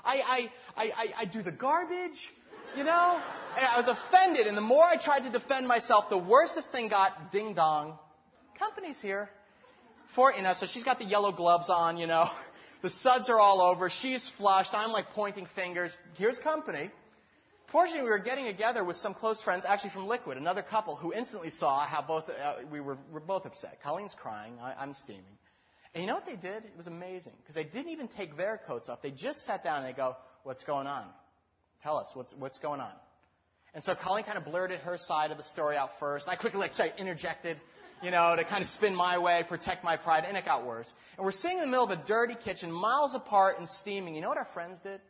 [0.04, 2.32] I, I, I, I, I do the garbage.
[2.76, 3.20] You know?
[3.56, 6.66] And I was offended, and the more I tried to defend myself, the worse this
[6.66, 7.32] thing got.
[7.32, 7.98] Ding dong.
[8.58, 9.28] Company's here.
[10.14, 12.28] For, you know, so she's got the yellow gloves on, you know.
[12.82, 13.88] The suds are all over.
[13.88, 14.74] She's flushed.
[14.74, 15.96] I'm like pointing fingers.
[16.18, 16.90] Here's company.
[17.72, 21.10] Fortunately, we were getting together with some close friends, actually from Liquid, another couple who
[21.14, 23.78] instantly saw how both uh, we were, were, both upset.
[23.82, 25.24] Colleen's crying, I, I'm steaming.
[25.94, 26.64] And you know what they did?
[26.64, 29.00] It was amazing because they didn't even take their coats off.
[29.00, 31.06] They just sat down and they go, "What's going on?
[31.82, 32.92] Tell us what's what's going on."
[33.74, 36.28] And so Colleen kind of blurted her side of the story out first.
[36.28, 37.60] I quickly, like, interjected,
[38.02, 40.92] you know, to kind of spin my way, protect my pride, and it got worse.
[41.16, 44.14] And we're sitting in the middle of a dirty kitchen, miles apart and steaming.
[44.14, 45.00] You know what our friends did?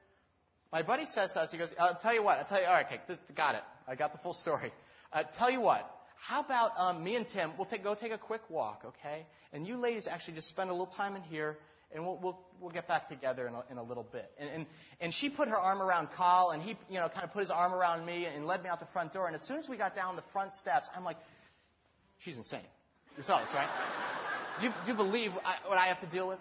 [0.72, 2.72] My buddy says to us, he goes, I'll tell you what, I'll tell you, all
[2.72, 3.62] right, okay, this, got it.
[3.87, 4.72] I got the full story.
[5.12, 8.18] Uh, tell you what, how about um, me and Tim, we'll take, go take a
[8.18, 9.27] quick walk, okay?
[9.53, 11.59] And you ladies actually just spend a little time in here,
[11.92, 14.31] and we'll, we'll, we'll get back together in a, in a little bit.
[14.38, 14.66] And, and,
[15.01, 17.51] and she put her arm around Carl, and he, you know, kind of put his
[17.51, 19.27] arm around me and led me out the front door.
[19.27, 21.16] And as soon as we got down the front steps, I'm like,
[22.18, 22.61] she's insane.
[23.16, 23.68] You saw this, right?
[24.61, 26.38] do, you, do you believe I, what I have to deal with?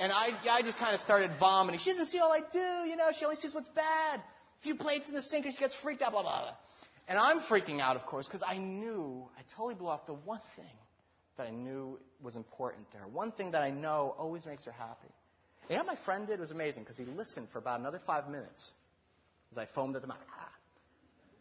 [0.00, 1.80] And I, I just kind of started vomiting.
[1.80, 3.10] She doesn't see all I do, you know.
[3.12, 4.20] She only sees what's bad.
[4.20, 6.54] A few plates in the sink, and she gets freaked out, blah, blah, blah.
[7.08, 10.40] And I'm freaking out, of course, because I knew, I totally blew off the one
[10.56, 10.66] thing
[11.38, 13.08] that I knew was important to her.
[13.08, 15.08] One thing that I know always makes her happy.
[15.70, 18.72] Know what my friend did was amazing because he listened for about another five minutes
[19.52, 20.18] as I foamed at the mouth.
[20.30, 20.48] Ah.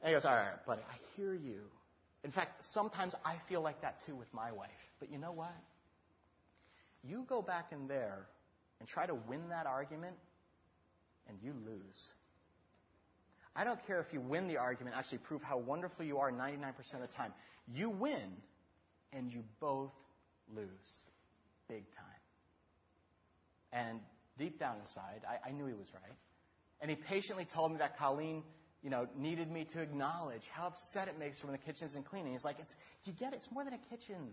[0.01, 1.61] And he goes, all right, buddy, I hear you.
[2.23, 4.69] In fact, sometimes I feel like that too with my wife.
[4.99, 5.55] But you know what?
[7.03, 8.27] You go back in there
[8.79, 10.15] and try to win that argument,
[11.27, 12.11] and you lose.
[13.55, 16.77] I don't care if you win the argument, actually prove how wonderful you are 99%
[16.93, 17.33] of the time.
[17.73, 18.33] You win,
[19.13, 19.93] and you both
[20.53, 20.67] lose.
[21.67, 22.05] Big time.
[23.73, 23.99] And
[24.37, 26.17] deep down inside, I, I knew he was right.
[26.81, 28.43] And he patiently told me that Colleen,
[28.81, 32.05] you know, needed me to acknowledge how upset it makes her when the kitchen isn't
[32.05, 32.23] clean.
[32.23, 33.37] And he's like, it's, you get it?
[33.37, 34.29] It's more than a kitchen.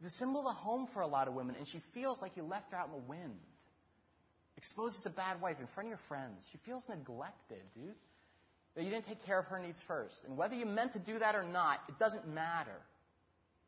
[0.00, 2.36] It's a symbol of the home for a lot of women, and she feels like
[2.36, 3.38] you left her out in the wind.
[4.56, 6.46] Exposed as a bad wife in front of your friends.
[6.50, 7.94] She feels neglected, dude.
[8.74, 10.22] That you didn't take care of her needs first.
[10.26, 12.76] And whether you meant to do that or not, it doesn't matter.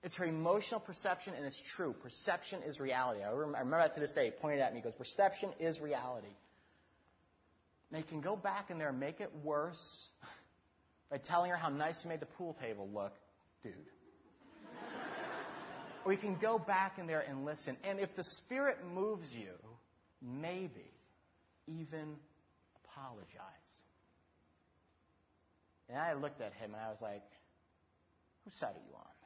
[0.03, 1.95] It's her emotional perception, and it's true.
[2.03, 3.23] Perception is reality.
[3.23, 4.27] I remember that to this day.
[4.27, 4.79] He pointed at me.
[4.79, 6.35] He goes, Perception is reality.
[7.95, 10.09] You can go back in there and make it worse
[11.11, 13.13] by telling her how nice you made the pool table look,
[13.63, 13.75] dude.
[16.05, 17.77] or you can go back in there and listen.
[17.85, 19.53] And if the Spirit moves you,
[20.23, 20.93] maybe
[21.67, 22.17] even
[22.85, 23.27] apologize.
[25.89, 27.23] And I looked at him and I was like,
[28.45, 29.20] Whose side are you on?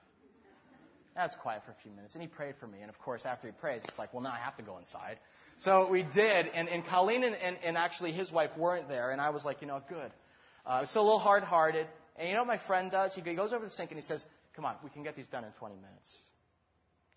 [1.17, 2.79] I was quiet for a few minutes, and he prayed for me.
[2.81, 5.19] And of course, after he prays, it's like, well, now I have to go inside.
[5.59, 9.21] So we did, and, and Colleen and, and, and actually his wife weren't there, and
[9.21, 10.11] I was like, you know, good.
[10.67, 11.87] Uh, I was still a little hard hearted.
[12.17, 13.15] And you know what my friend does?
[13.15, 14.25] He goes over to the sink and he says,
[14.55, 16.19] come on, we can get these done in 20 minutes.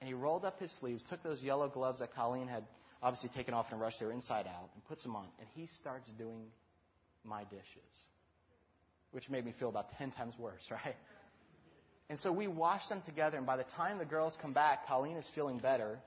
[0.02, 2.64] And he rolled up his sleeves, took those yellow gloves that Colleen had
[3.02, 5.28] obviously taken off in a rush, they were inside out, and puts them on.
[5.40, 6.46] And he starts doing
[7.24, 8.06] my dishes,
[9.12, 10.96] which made me feel about 10 times worse, right?
[12.10, 15.18] And so we wash them together, and by the time the girls come back, Colleen
[15.18, 16.00] is feeling better,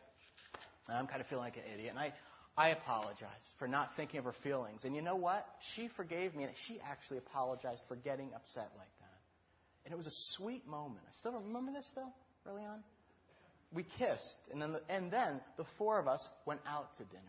[0.89, 1.91] and I'm kind of feeling like an idiot.
[1.91, 2.15] And I,
[2.57, 4.85] I apologize for not thinking of her feelings.
[4.85, 5.47] And you know what?
[5.75, 9.19] She forgave me, and she actually apologized for getting upset like that.
[9.85, 11.05] And it was a sweet moment.
[11.07, 12.13] I still remember this still,
[12.49, 12.83] early on.
[13.73, 17.23] We kissed, and then, the, and then the four of us went out to dinner.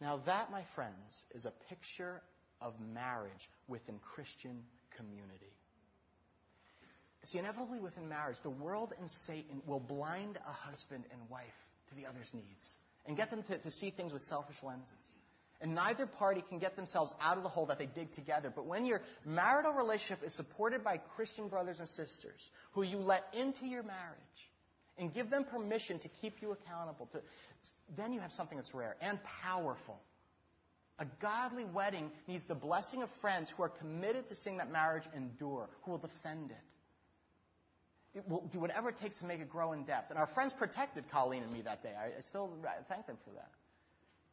[0.00, 2.20] Now, that, my friends, is a picture
[2.60, 4.62] of marriage within Christian
[4.96, 5.52] community.
[7.24, 11.44] See, inevitably within marriage, the world and Satan will blind a husband and wife
[11.88, 15.12] to the other's needs and get them to, to see things with selfish lenses.
[15.60, 18.52] And neither party can get themselves out of the hole that they dig together.
[18.54, 23.24] But when your marital relationship is supported by Christian brothers and sisters who you let
[23.32, 24.50] into your marriage
[24.98, 27.22] and give them permission to keep you accountable, to,
[27.96, 29.98] then you have something that's rare and powerful.
[30.98, 35.04] A godly wedding needs the blessing of friends who are committed to seeing that marriage
[35.16, 36.56] endure, who will defend it
[38.14, 40.10] it will do whatever it takes to make it grow in depth.
[40.10, 41.92] And our friends protected Colleen and me that day.
[41.98, 42.50] I, I still
[42.88, 43.50] thank them for that.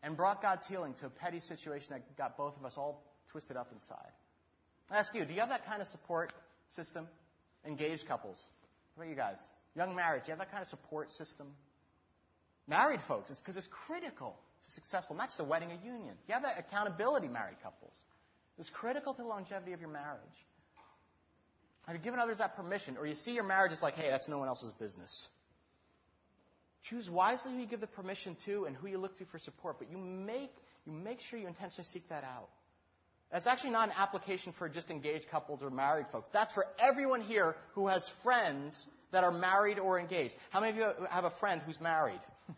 [0.04, 3.58] And brought God's healing to a petty situation that got both of us all twisted
[3.58, 4.12] up inside.
[4.90, 6.34] I ask you, do you have that kind of support
[6.70, 7.08] system?
[7.66, 8.44] Engaged couples.
[8.96, 9.42] What about you guys?
[9.76, 11.48] Young marrieds, do you have that kind of support system?
[12.68, 16.16] Married folks, it's because it's critical to successful, not just a wedding, a union.
[16.28, 17.96] You have that accountability, married couples.
[18.58, 20.46] It's critical to the longevity of your marriage.
[21.92, 22.96] Have you given others that permission?
[22.96, 25.28] Or you see your marriage as like, hey, that's no one else's business.
[26.84, 29.76] Choose wisely who you give the permission to and who you look to for support,
[29.78, 30.54] but you make,
[30.86, 32.48] you make sure you intentionally seek that out.
[33.30, 36.30] That's actually not an application for just engaged couples or married folks.
[36.32, 40.34] That's for everyone here who has friends that are married or engaged.
[40.52, 42.22] How many of you have a friend who's married?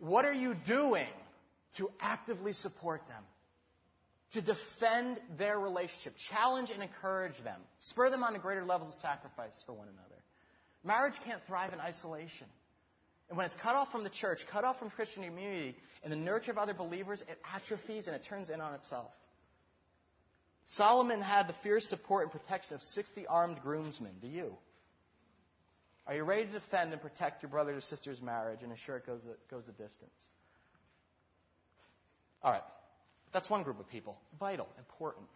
[0.00, 1.06] what are you doing
[1.76, 3.22] to actively support them?
[4.32, 8.94] To defend their relationship, challenge and encourage them, spur them on to greater levels of
[8.96, 10.20] sacrifice for one another.
[10.84, 12.46] Marriage can't thrive in isolation.
[13.28, 16.16] And when it's cut off from the church, cut off from Christian community, and the
[16.16, 19.12] nurture of other believers, it atrophies and it turns in on itself.
[20.66, 24.12] Solomon had the fierce support and protection of 60 armed groomsmen.
[24.20, 24.54] Do you?
[26.06, 29.06] Are you ready to defend and protect your brother or sister's marriage and ensure it
[29.06, 30.10] goes the, goes the distance?
[32.42, 32.62] All right.
[33.32, 34.18] That's one group of people.
[34.38, 35.26] Vital, important.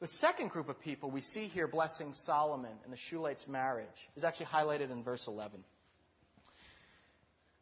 [0.00, 4.24] The second group of people we see here blessing Solomon and the Shulat's marriage is
[4.24, 5.64] actually highlighted in verse 11.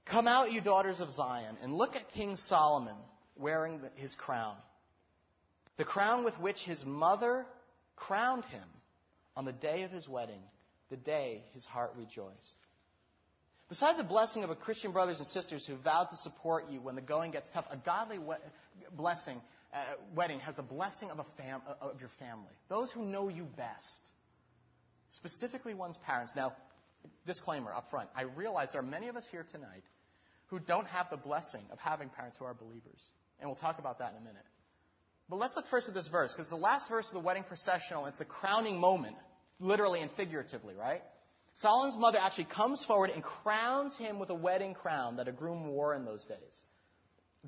[0.07, 2.97] Come out, you daughters of Zion, and look at King Solomon
[3.37, 4.57] wearing his crown.
[5.77, 7.47] The crown with which his mother
[7.97, 8.69] crowned him
[9.37, 10.43] on the day of his wedding,
[10.91, 12.57] the day his heart rejoiced.
[13.69, 16.97] Besides the blessing of a Christian brothers and sisters who vowed to support you when
[16.97, 18.19] the going gets tough, a godly
[18.93, 19.41] blessing
[19.75, 19.79] uh,
[20.15, 23.45] wedding has the blessing of, a fam- uh, of your family, those who know you
[23.57, 24.11] best,
[25.11, 26.33] specifically one's parents.
[26.37, 26.53] Now,
[27.27, 29.85] disclaimer up front I realize there are many of us here tonight
[30.47, 33.01] who don't have the blessing of having parents who are believers.
[33.41, 34.47] And we'll talk about that in a minute.
[35.29, 38.07] But let's look first at this verse, because the last verse of the wedding processional,
[38.07, 39.17] it's the crowning moment,
[39.59, 41.01] literally and figuratively, right?
[41.55, 45.69] Solomon's mother actually comes forward and crowns him with a wedding crown that a groom
[45.69, 46.63] wore in those days.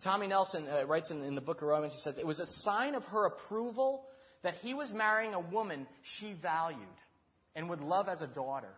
[0.02, 2.46] Tommy Nelson uh, writes in, in the book of Romance, he says, it was a
[2.46, 4.04] sign of her approval
[4.42, 6.80] that he was marrying a woman she valued
[7.54, 8.72] and would love as a daughter.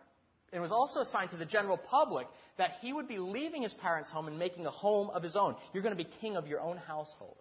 [0.51, 2.27] It was also a sign to the general public
[2.57, 5.55] that he would be leaving his parents' home and making a home of his own.
[5.73, 7.37] You're going to be king of your own household.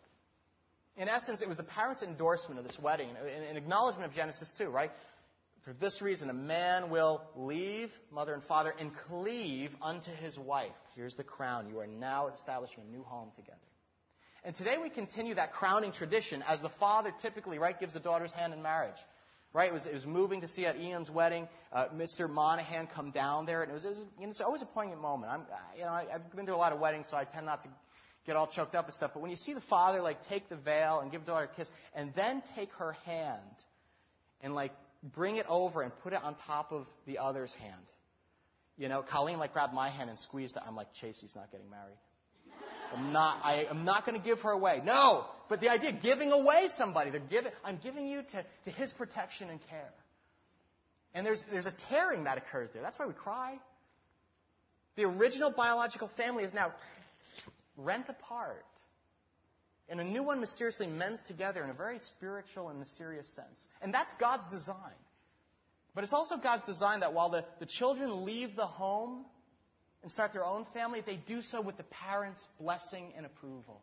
[0.97, 4.65] In essence, it was the parents' endorsement of this wedding, an acknowledgement of Genesis 2,
[4.69, 4.91] right?
[5.65, 10.75] For this reason, a man will leave mother and father and cleave unto his wife.
[10.97, 11.69] Here's the crown.
[11.69, 13.59] You are now establishing a new home together.
[14.49, 18.33] And today we continue that crowning tradition as the father typically, right, gives the daughter's
[18.33, 18.97] hand in marriage.
[19.53, 19.69] Right?
[19.69, 22.31] It was, it was moving to see at Ian's wedding, uh, Mr.
[22.31, 25.03] Monahan come down there, and it was, it was you know, it's always a poignant
[25.03, 25.31] moment.
[25.31, 25.43] I'm,
[25.77, 27.69] you know, I, I've been to a lot of weddings, so I tend not to
[28.25, 29.11] get all choked up and stuff.
[29.13, 31.55] But when you see the father like take the veil and give the daughter a
[31.55, 33.43] kiss, and then take her hand
[34.41, 34.73] and like
[35.15, 37.85] bring it over and put it on top of the other's hand.
[38.79, 40.63] You know, Colleen like grabbed my hand and squeezed it.
[40.67, 41.99] I'm like, Chasey's not getting married.
[42.95, 44.81] I'm not, I, am not going to give her away.
[44.85, 45.27] No.
[45.49, 49.51] But the idea, giving away somebody, they're giving, I'm giving you to, to his protection
[49.51, 49.93] and care.
[51.15, 52.83] And there's, there's a tearing that occurs there.
[52.83, 53.59] That's why we cry.
[54.97, 56.73] The original biological family is now
[57.77, 58.65] rent apart.
[59.89, 63.67] And a new one mysteriously mends together in a very spiritual and mysterious sense.
[63.81, 64.77] And that's God's design.
[65.95, 69.25] But it's also God's design that while the, the children leave the home
[70.03, 73.81] and start their own family, they do so with the parents' blessing and approval.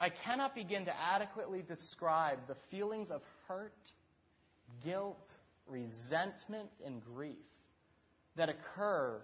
[0.00, 3.72] I cannot begin to adequately describe the feelings of hurt,
[4.84, 5.28] guilt,
[5.66, 7.36] resentment, and grief
[8.36, 9.20] that occur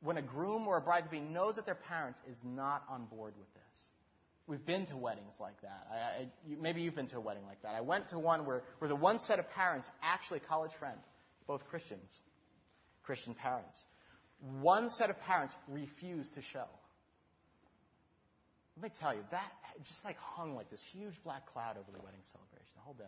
[0.00, 3.04] when a groom or a bride to be knows that their parents is not on
[3.04, 3.86] board with this.
[4.48, 5.86] We've been to weddings like that.
[5.90, 7.76] I, I, you, maybe you've been to a wedding like that.
[7.76, 10.98] I went to one where, where the one set of parents, actually college friend,
[11.46, 12.10] both Christians,
[13.04, 13.84] Christian parents,
[14.60, 16.64] one set of parents refused to show.
[18.76, 22.02] Let me tell you, that just like hung like this huge black cloud over the
[22.02, 23.04] wedding celebration the whole day.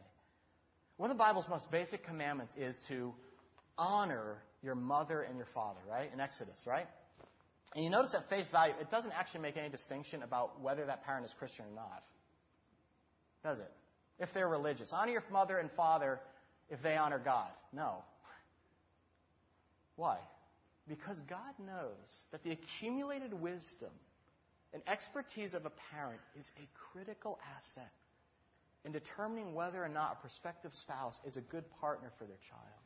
[0.97, 3.13] One of the Bible's most basic commandments is to
[3.77, 6.11] honor your mother and your father, right?
[6.13, 6.87] In Exodus, right?
[7.75, 11.05] And you notice at face value, it doesn't actually make any distinction about whether that
[11.05, 12.05] parent is Christian or not.
[13.43, 13.71] Does it?
[14.21, 14.93] If they're religious.
[14.95, 16.21] Honor your mother and father
[16.71, 17.51] if they honor God.
[17.73, 18.05] No.
[19.97, 20.19] Why?
[20.89, 23.91] Because God knows that the accumulated wisdom
[24.73, 27.91] and expertise of a parent is a critical asset
[28.85, 32.85] in determining whether or not a prospective spouse is a good partner for their child.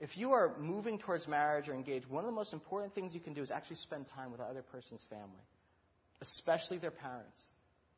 [0.00, 3.20] If you are moving towards marriage or engaged, one of the most important things you
[3.20, 5.42] can do is actually spend time with the other person's family,
[6.20, 7.40] especially their parents.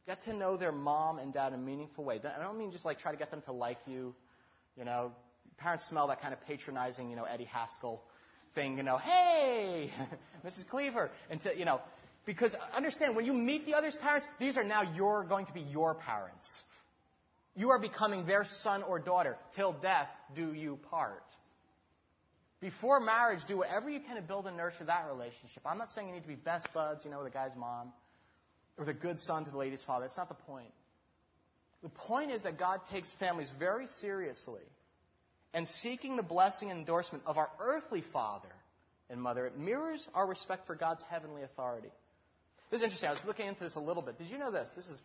[0.06, 2.20] Get to know their mom and dad in a meaningful way.
[2.24, 4.14] I don't mean just like try to get them to like you.
[4.76, 5.12] You know,
[5.58, 8.02] parents smell that kind of patronizing, you know, Eddie Haskell
[8.54, 9.90] thing, you know, hey,
[10.44, 10.68] Mrs.
[10.68, 11.10] Cleaver.
[11.30, 11.80] And to, you know,
[12.26, 15.60] because understand, when you meet the other's parents, these are now your, going to be
[15.60, 16.62] your parents.
[17.56, 19.36] You are becoming their son or daughter.
[19.56, 21.24] Till death do you part.
[22.60, 25.62] Before marriage, do whatever you can to build and nurture that relationship.
[25.64, 27.92] I'm not saying you need to be best buds, you know, with the guy's mom,
[28.76, 30.04] or the good son to the lady's father.
[30.04, 30.72] That's not the point.
[31.82, 34.60] The point is that God takes families very seriously.
[35.52, 38.52] And seeking the blessing and endorsement of our earthly father
[39.08, 41.90] and mother, it mirrors our respect for God's heavenly authority.
[42.70, 43.08] This is interesting.
[43.08, 44.16] I was looking into this a little bit.
[44.16, 44.70] Did you know this?
[44.76, 45.00] This is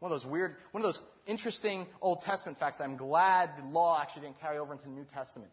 [0.00, 3.98] one of those weird, one of those interesting Old Testament facts I'm glad the law
[4.00, 5.50] actually didn't carry over into the New Testament.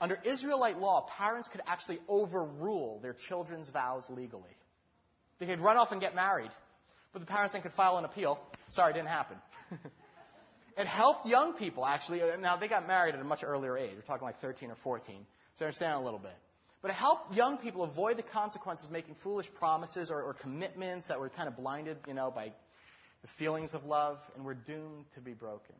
[0.00, 4.56] Under Israelite law, parents could actually overrule their children's vows legally.
[5.38, 6.50] They could run off and get married,
[7.12, 8.38] but the parents then could file an appeal.
[8.70, 9.36] Sorry, it didn't happen.
[10.78, 12.22] it helped young people, actually.
[12.40, 13.92] Now, they got married at a much earlier age.
[13.96, 16.36] We're talking like 13 or 14, so understand a little bit.
[16.80, 21.08] But it helped young people avoid the consequences of making foolish promises or, or commitments
[21.08, 22.52] that were kind of blinded, you know, by
[23.22, 25.74] the feelings of love and were doomed to be broken.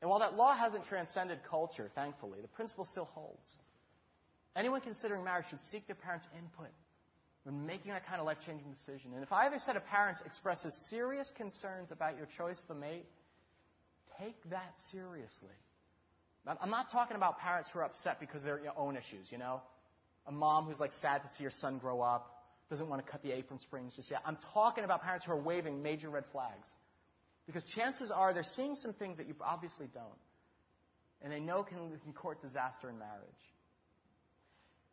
[0.00, 3.58] And while that law hasn't transcended culture, thankfully, the principle still holds.
[4.56, 6.72] Anyone considering marriage should seek their parents' input
[7.44, 9.12] when making that kind of life changing decision.
[9.12, 13.04] And if either set of parents expresses serious concerns about your choice of a mate,
[14.20, 15.48] take that seriously.
[16.62, 19.60] I'm not talking about parents who are upset because of their own issues, you know?
[20.26, 22.38] A mom who's like sad to see her son grow up,
[22.70, 24.20] doesn't want to cut the apron springs just yet.
[24.24, 26.68] I'm talking about parents who are waving major red flags.
[27.46, 30.06] Because chances are they're seeing some things that you obviously don't.
[31.22, 33.12] And they know can, can court disaster in marriage.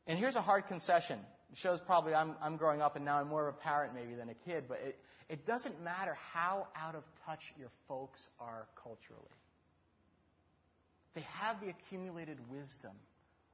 [0.08, 1.20] And here's a hard concession.
[1.56, 4.14] It shows probably I'm, I'm growing up and now I'm more of a parent maybe
[4.14, 5.00] than a kid, but it,
[5.30, 9.24] it doesn't matter how out of touch your folks are culturally.
[11.14, 12.92] They have the accumulated wisdom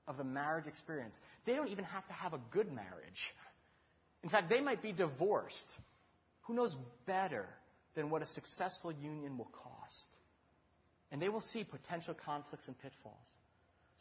[0.07, 1.19] of the marriage experience.
[1.45, 3.35] They don't even have to have a good marriage.
[4.23, 5.71] In fact, they might be divorced.
[6.47, 6.75] Who knows
[7.05, 7.45] better
[7.93, 10.09] than what a successful union will cost?
[11.11, 13.27] And they will see potential conflicts and pitfalls.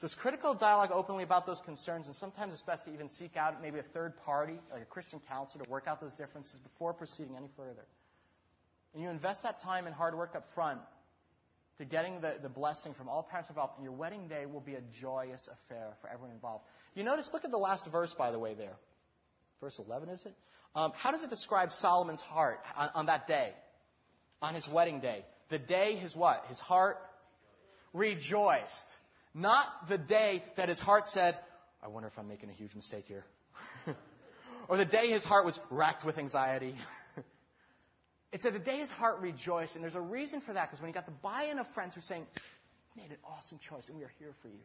[0.00, 3.36] So it's critical dialogue openly about those concerns, and sometimes it's best to even seek
[3.36, 6.94] out maybe a third party, like a Christian counselor, to work out those differences before
[6.94, 7.84] proceeding any further.
[8.94, 10.80] And you invest that time and hard work up front
[11.76, 14.74] to getting the, the blessing from all parents involved, and your wedding day will be
[14.76, 16.64] a joyous affair for everyone involved.
[16.94, 18.76] You notice, look at the last verse, by the way, there.
[19.60, 20.32] Verse 11, is it?
[20.74, 23.52] Um, how does it describe Solomon's heart on, on that day,
[24.40, 25.26] on his wedding day?
[25.50, 26.42] The day his what?
[26.48, 26.96] His heart
[27.92, 28.96] rejoiced.
[29.34, 31.36] Not the day that his heart said,
[31.82, 33.24] I wonder if I'm making a huge mistake here.
[34.68, 36.74] or the day his heart was racked with anxiety.
[38.32, 40.88] it said the day his heart rejoiced, and there's a reason for that, because when
[40.88, 42.26] he got the buy-in of friends who are saying,
[42.96, 44.62] You made an awesome choice, and we are here for you.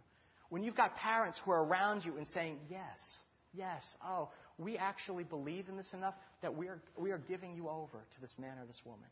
[0.49, 3.22] When you've got parents who are around you and saying, Yes,
[3.53, 7.70] yes, oh, we actually believe in this enough that we are, we are giving you
[7.70, 9.09] over to this man or this woman.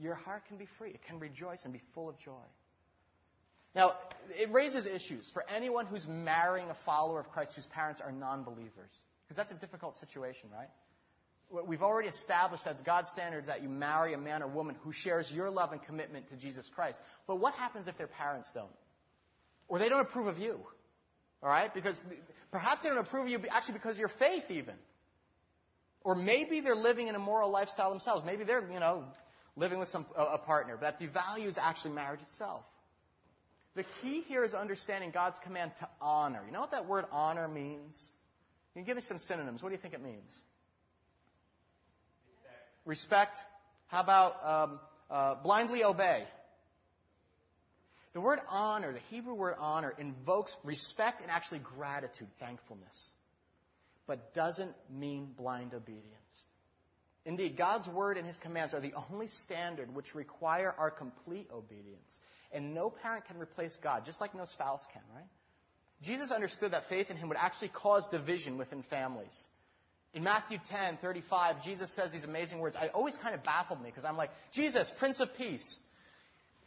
[0.00, 0.90] Your heart can be free.
[0.90, 2.44] It can rejoice and be full of joy.
[3.74, 3.92] Now,
[4.30, 8.42] it raises issues for anyone who's marrying a follower of Christ whose parents are non
[8.42, 8.90] believers.
[9.24, 10.68] Because that's a difficult situation, right?
[11.66, 15.30] We've already established that God's standard that you marry a man or woman who shares
[15.32, 16.98] your love and commitment to Jesus Christ.
[17.26, 18.68] But what happens if their parents don't?
[19.66, 20.58] Or they don't approve of you?
[21.42, 21.72] All right?
[21.72, 21.98] Because
[22.50, 24.74] perhaps they don't approve of you actually because of your faith, even.
[26.02, 28.24] Or maybe they're living an immoral lifestyle themselves.
[28.24, 29.04] Maybe they're, you know,
[29.56, 32.64] living with some, a partner that devalues actually marriage itself.
[33.78, 36.42] The key here is understanding God's command to honor.
[36.44, 38.10] You know what that word honor means?
[38.72, 39.62] Can you give me some synonyms?
[39.62, 40.36] What do you think it means?
[42.84, 43.36] Respect.
[43.36, 43.36] Respect.
[43.86, 46.24] How about um, uh, blindly obey?
[48.14, 53.12] The word honor, the Hebrew word honor, invokes respect and actually gratitude, thankfulness,
[54.08, 56.08] but doesn't mean blind obedience.
[57.24, 62.18] Indeed, God's word and his commands are the only standard which require our complete obedience.
[62.52, 65.26] And no parent can replace God, just like no spouse can, right?
[66.02, 69.46] Jesus understood that faith in him would actually cause division within families.
[70.14, 72.76] In Matthew 10, 35, Jesus says these amazing words.
[72.76, 75.78] I always kind of baffled me because I'm like, Jesus, Prince of Peace,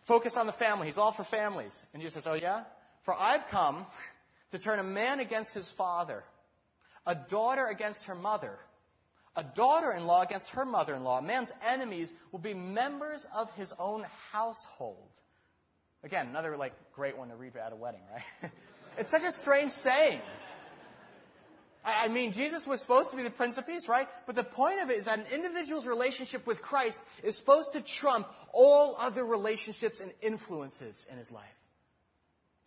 [0.07, 0.88] focus on the family.
[0.88, 1.84] He's all for families.
[1.93, 2.63] And Jesus says, Oh, yeah?
[3.03, 3.86] For I've come
[4.51, 6.23] to turn a man against his father,
[7.05, 8.57] a daughter against her mother,
[9.36, 11.17] a daughter in law against her mother in law.
[11.17, 15.09] A man's enemies will be members of his own household.
[16.03, 18.51] Again, another like great one to read at a wedding, right?
[18.97, 20.21] it's such a strange saying.
[21.83, 24.07] I mean, Jesus was supposed to be the Prince of Peace, right?
[24.27, 27.81] But the point of it is that an individual's relationship with Christ is supposed to
[27.81, 31.45] trump all other relationships and influences in his life.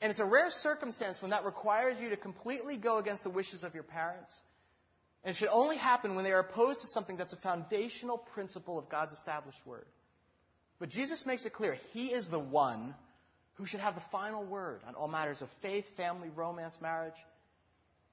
[0.00, 3.62] And it's a rare circumstance when that requires you to completely go against the wishes
[3.62, 4.36] of your parents.
[5.22, 8.78] And it should only happen when they are opposed to something that's a foundational principle
[8.78, 9.86] of God's established word.
[10.80, 12.94] But Jesus makes it clear He is the one
[13.54, 17.14] who should have the final word on all matters of faith, family, romance, marriage.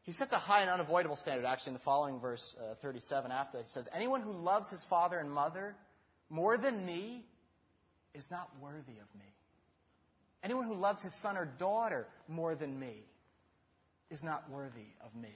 [0.04, 3.58] He sets a high and unavoidable standard, actually, in the following verse uh, 37 after
[3.58, 3.64] that.
[3.64, 5.76] He says, Anyone who loves his father and mother
[6.30, 7.26] more than me
[8.14, 9.26] is not worthy of me.
[10.44, 13.04] Anyone who loves his son or daughter more than me
[14.10, 15.34] is not worthy of me.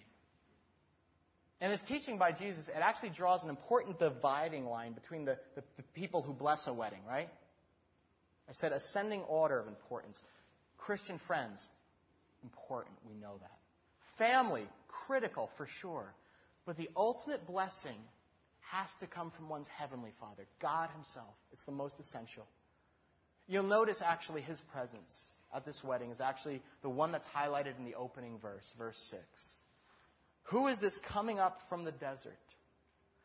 [1.61, 5.63] And this teaching by Jesus, it actually draws an important dividing line between the, the,
[5.77, 7.29] the people who bless a wedding, right?
[8.49, 10.21] I said ascending order of importance.
[10.77, 11.67] Christian friends,
[12.43, 13.57] important, we know that.
[14.17, 16.13] Family, critical for sure.
[16.65, 17.97] But the ultimate blessing
[18.71, 21.35] has to come from one's heavenly Father, God Himself.
[21.51, 22.45] It's the most essential.
[23.47, 27.85] You'll notice actually His presence at this wedding is actually the one that's highlighted in
[27.85, 29.23] the opening verse, verse 6.
[30.49, 32.33] Who is this coming up from the desert?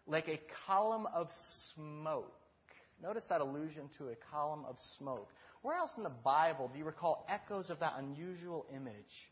[0.07, 1.29] Like a column of
[1.75, 2.33] smoke.
[3.03, 5.29] Notice that allusion to a column of smoke.
[5.63, 9.31] Where else in the Bible do you recall echoes of that unusual image?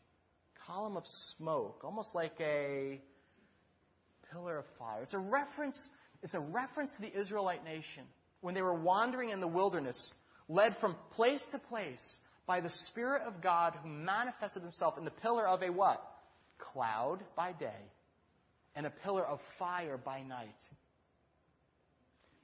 [0.69, 3.01] column of smoke, almost like a
[4.31, 5.01] pillar of fire.
[5.01, 5.89] It's a reference,
[6.21, 8.03] it's a reference to the Israelite nation
[8.41, 10.13] when they were wandering in the wilderness,
[10.47, 15.11] led from place to place by the Spirit of God who manifested himself in the
[15.11, 16.01] pillar of a what?
[16.59, 17.81] Cloud by day
[18.75, 20.47] and a pillar of fire by night.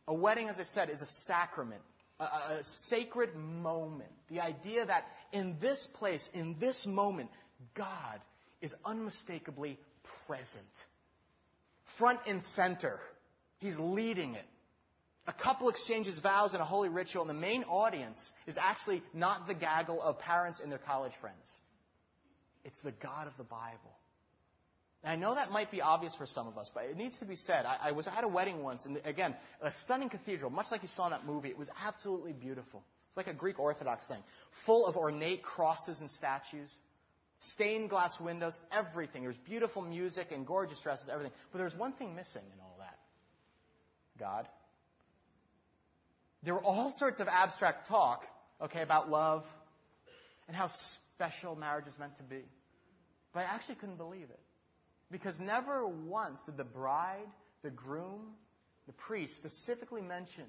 [0.08, 1.82] A wedding, as I said, is a sacrament,
[2.20, 4.12] a, a, sacred moment.
[4.30, 7.30] The idea that in this place, in this moment,
[7.74, 8.22] God
[8.62, 9.80] is unmistakably
[10.28, 10.64] present.
[11.98, 13.00] Front and center.
[13.60, 14.46] He's leading it.
[15.28, 19.48] A couple exchanges vows in a holy ritual, and the main audience is actually not
[19.48, 21.58] the gaggle of parents and their college friends.
[22.64, 23.98] It's the God of the Bible.
[25.06, 27.26] And I know that might be obvious for some of us, but it needs to
[27.26, 27.66] be said.
[27.66, 30.90] I, I was at a wedding once, and again, a stunning cathedral, much like you
[30.90, 31.50] saw in that movie.
[31.50, 32.84] It was absolutely beautiful.
[33.08, 34.22] It's like a Greek Orthodox thing,
[34.66, 36.76] full of ornate crosses and statues
[37.40, 39.22] stained glass windows, everything.
[39.22, 41.34] There was beautiful music and gorgeous dresses, everything.
[41.52, 42.98] But there was one thing missing in all that
[44.20, 44.48] God.
[46.44, 48.24] There were all sorts of abstract talk,
[48.62, 49.44] okay, about love
[50.48, 50.68] and how
[51.16, 52.44] special marriage is meant to be.
[53.34, 54.40] But I actually couldn't believe it.
[55.12, 57.28] Because never once did the bride,
[57.64, 58.34] the groom,
[58.88, 60.46] the priest specifically mention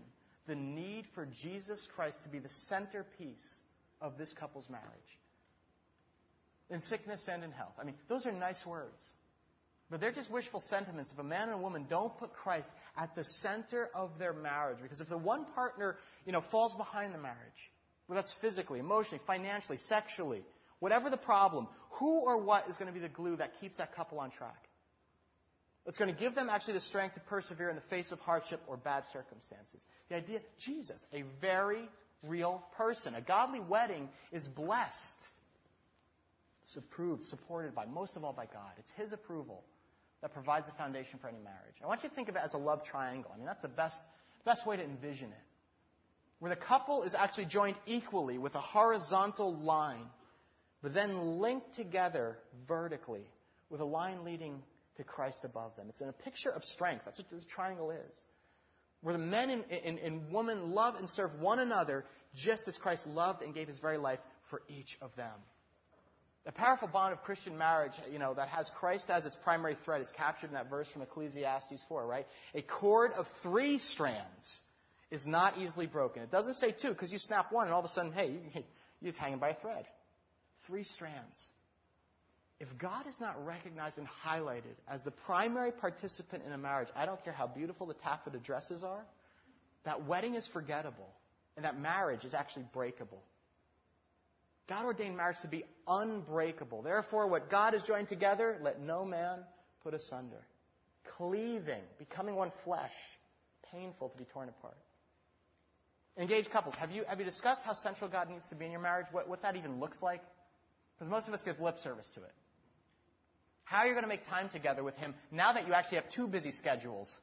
[0.47, 3.59] the need for Jesus Christ to be the centerpiece
[4.01, 4.85] of this couple's marriage
[6.71, 7.75] in sickness and in health.
[7.81, 9.11] I mean, those are nice words.
[9.89, 13.15] But they're just wishful sentiments if a man and a woman don't put Christ at
[13.15, 14.79] the center of their marriage.
[14.83, 17.37] Because if the one partner, you know, falls behind the marriage,
[18.07, 20.43] whether that's physically, emotionally, financially, sexually,
[20.81, 23.95] whatever the problem, who or what is going to be the glue that keeps that
[23.95, 24.68] couple on track?
[25.87, 28.61] It's going to give them actually the strength to persevere in the face of hardship
[28.66, 29.87] or bad circumstances.
[30.09, 31.89] The idea, Jesus, a very
[32.24, 33.14] real person.
[33.14, 35.29] A godly wedding is blessed
[36.66, 38.72] it's approved, supported by, most of all by God.
[38.79, 39.62] It's His approval
[40.20, 41.77] that provides the foundation for any marriage.
[41.81, 43.31] I want you to think of it as a love triangle.
[43.33, 44.03] I mean, that's the best,
[44.45, 45.45] best way to envision it.
[46.41, 50.07] Where the couple is actually joined equally with a horizontal line,
[50.83, 53.29] but then linked together vertically
[53.70, 54.62] with a line leading
[54.97, 55.87] to Christ above them.
[55.89, 57.05] It's in a picture of strength.
[57.05, 58.22] That's what this triangle is.
[59.03, 62.05] Where the men and, and, and women love and serve one another
[62.35, 64.18] just as Christ loved and gave his very life
[64.51, 65.35] for each of them.
[66.45, 70.01] The powerful bond of Christian marriage, you know, that has Christ as its primary thread
[70.01, 72.24] is captured in that verse from Ecclesiastes 4, right?
[72.55, 74.61] A cord of three strands
[75.11, 76.22] is not easily broken.
[76.22, 78.39] It doesn't say two, because you snap one and all of a sudden, hey,
[79.01, 79.87] you're just hanging by a thread.
[80.67, 81.51] Three strands.
[82.59, 87.05] If God is not recognized and highlighted as the primary participant in a marriage, I
[87.05, 89.05] don't care how beautiful the taffeta dresses are,
[89.85, 91.09] that wedding is forgettable,
[91.57, 93.23] and that marriage is actually breakable.
[94.69, 96.83] God ordained marriage to be unbreakable.
[96.83, 99.41] Therefore, what God has joined together, let no man
[99.85, 100.43] put asunder.
[101.17, 102.93] Cleaving, becoming one flesh,
[103.71, 104.77] painful to be torn apart.
[106.19, 108.81] Engaged couples, have you, have you discussed how central God needs to be in your
[108.81, 109.07] marriage?
[109.12, 110.23] What, what that even looks like?
[110.97, 112.33] Because most of us give lip service to it.
[113.65, 116.09] How are you're going to make time together with Him now that you actually have
[116.09, 117.19] two busy schedules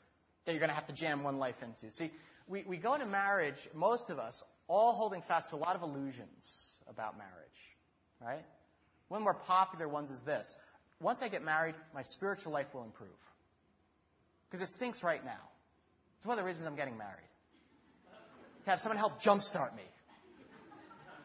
[0.46, 1.90] that you're going to have to jam one life into.
[1.92, 2.12] See,
[2.48, 5.82] we, we go into marriage, most of us, all holding fast to a lot of
[5.82, 7.32] illusions about marriage,
[8.22, 8.44] right?
[9.08, 10.54] One of the more popular ones is this.
[11.00, 13.10] Once I get married, my spiritual life will improve.
[14.50, 15.50] Because it stinks right now.
[16.18, 17.28] It's one of the reasons I'm getting married.
[18.66, 19.84] To have someone help jumpstart me.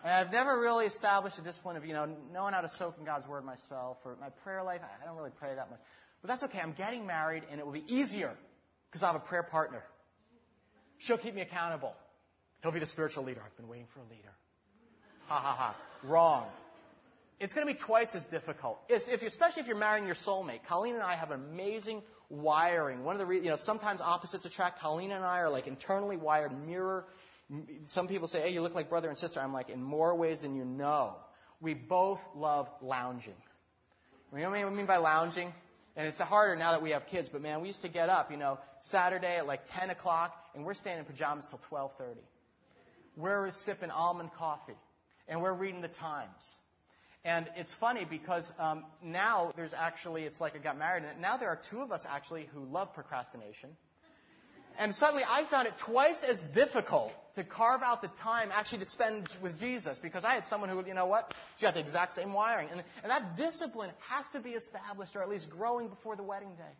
[0.04, 3.04] And I've never really established a discipline of, you know, knowing how to soak in
[3.04, 3.98] God's Word myself.
[4.02, 5.80] For my prayer life, I don't really pray that much.
[6.22, 6.58] But that's okay.
[6.60, 8.32] I'm getting married, and it will be easier
[8.90, 9.82] because I have a prayer partner.
[10.98, 11.94] She'll keep me accountable.
[12.62, 13.40] He'll be the spiritual leader.
[13.44, 14.32] I've been waiting for a leader.
[15.26, 15.76] Ha ha ha.
[16.04, 16.48] Wrong.
[17.40, 20.64] It's going to be twice as difficult, if, especially if you're marrying your soulmate.
[20.68, 23.04] Colleen and I have amazing wiring.
[23.04, 24.80] One of the you know, sometimes opposites attract.
[24.80, 27.04] Colleen and I are like internally wired mirror.
[27.86, 29.40] Some people say, hey, you look like brother and sister.
[29.40, 31.14] I'm like, in more ways than you know.
[31.60, 33.34] We both love lounging.
[34.32, 35.52] You know what I mean by lounging?
[35.96, 38.30] And it's harder now that we have kids, but man, we used to get up,
[38.30, 42.18] you know, Saturday at like 10 o'clock, and we're staying in pajamas till 12.30.
[43.16, 44.76] We're sipping almond coffee,
[45.26, 46.56] and we're reading the Times.
[47.24, 51.36] And it's funny because um, now there's actually, it's like I got married, and now
[51.36, 53.70] there are two of us actually who love procrastination.
[54.78, 58.84] And suddenly I found it twice as difficult to carve out the time actually to
[58.84, 62.14] spend with Jesus because I had someone who, you know what, she had the exact
[62.14, 62.68] same wiring.
[62.70, 66.54] And, and that discipline has to be established or at least growing before the wedding
[66.56, 66.74] day.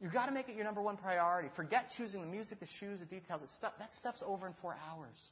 [0.00, 1.48] You've got to make it your number one priority.
[1.56, 3.42] Forget choosing the music, the shoes, the details.
[3.56, 5.30] Stuff, that stuff's over in four hours.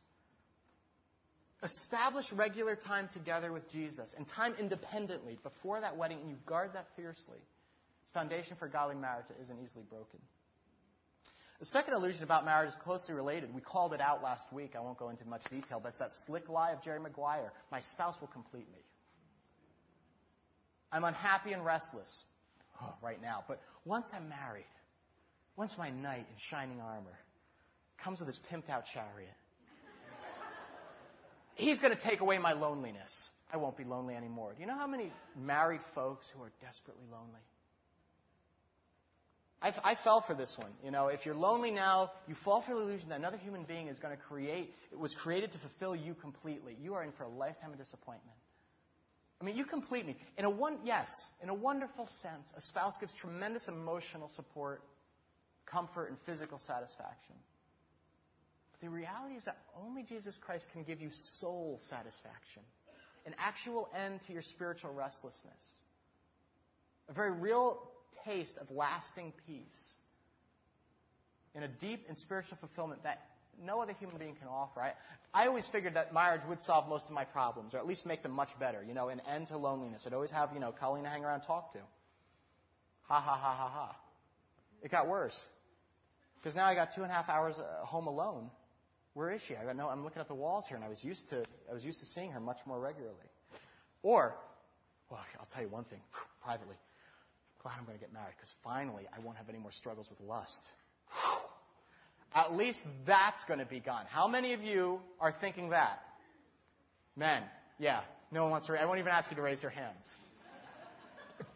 [1.62, 6.70] Establish regular time together with Jesus and time independently before that wedding, and you guard
[6.74, 7.38] that fiercely.
[8.02, 10.20] It's foundation for godly marriage that isn't easily broken.
[11.58, 13.52] The second illusion about marriage is closely related.
[13.52, 14.74] We called it out last week.
[14.76, 17.52] I won't go into much detail, but it's that slick lie of Jerry Maguire.
[17.72, 18.78] My spouse will complete me.
[20.92, 22.24] I'm unhappy and restless
[22.80, 24.64] oh, right now, but once I'm married,
[25.56, 27.18] once my knight in shining armor
[28.02, 29.34] comes with his pimped out chariot,
[31.56, 33.28] he's going to take away my loneliness.
[33.52, 34.52] I won't be lonely anymore.
[34.54, 37.40] Do you know how many married folks who are desperately lonely?
[39.60, 40.70] I, I fell for this one.
[40.84, 43.88] You know, if you're lonely now, you fall for the illusion that another human being
[43.88, 46.76] is going to create, it was created to fulfill you completely.
[46.80, 48.36] You are in for a lifetime of disappointment.
[49.40, 50.16] I mean, you complete me.
[50.36, 51.08] In a one, yes,
[51.42, 54.82] in a wonderful sense, a spouse gives tremendous emotional support,
[55.66, 57.36] comfort, and physical satisfaction.
[58.72, 62.62] But the reality is that only Jesus Christ can give you soul satisfaction,
[63.26, 65.78] an actual end to your spiritual restlessness,
[67.08, 67.80] a very real
[68.28, 69.94] taste of lasting peace
[71.54, 73.20] in a deep and spiritual fulfillment that
[73.64, 74.80] no other human being can offer.
[74.80, 74.92] I,
[75.34, 78.22] I always figured that marriage would solve most of my problems, or at least make
[78.22, 78.84] them much better.
[78.86, 80.04] You know, an end to loneliness.
[80.06, 81.78] I'd always have, you know, Colleen to hang around and talk to.
[83.08, 83.96] Ha ha ha ha ha.
[84.82, 85.46] It got worse.
[86.36, 88.50] Because now I got two and a half hours uh, home alone.
[89.14, 89.56] Where is she?
[89.56, 89.88] I got no.
[89.88, 92.06] I'm looking at the walls here, and I was used to I was used to
[92.06, 93.16] seeing her much more regularly.
[94.04, 94.36] Or,
[95.10, 96.00] well, I'll tell you one thing
[96.44, 96.76] privately
[97.62, 100.20] glad I'm going to get married because finally I won't have any more struggles with
[100.20, 100.62] lust.
[102.34, 104.04] At least that's going to be gone.
[104.08, 105.98] How many of you are thinking that?
[107.16, 107.42] Men,
[107.78, 108.00] yeah.
[108.30, 108.80] No one wants to.
[108.80, 110.14] I won't even ask you to raise your hands.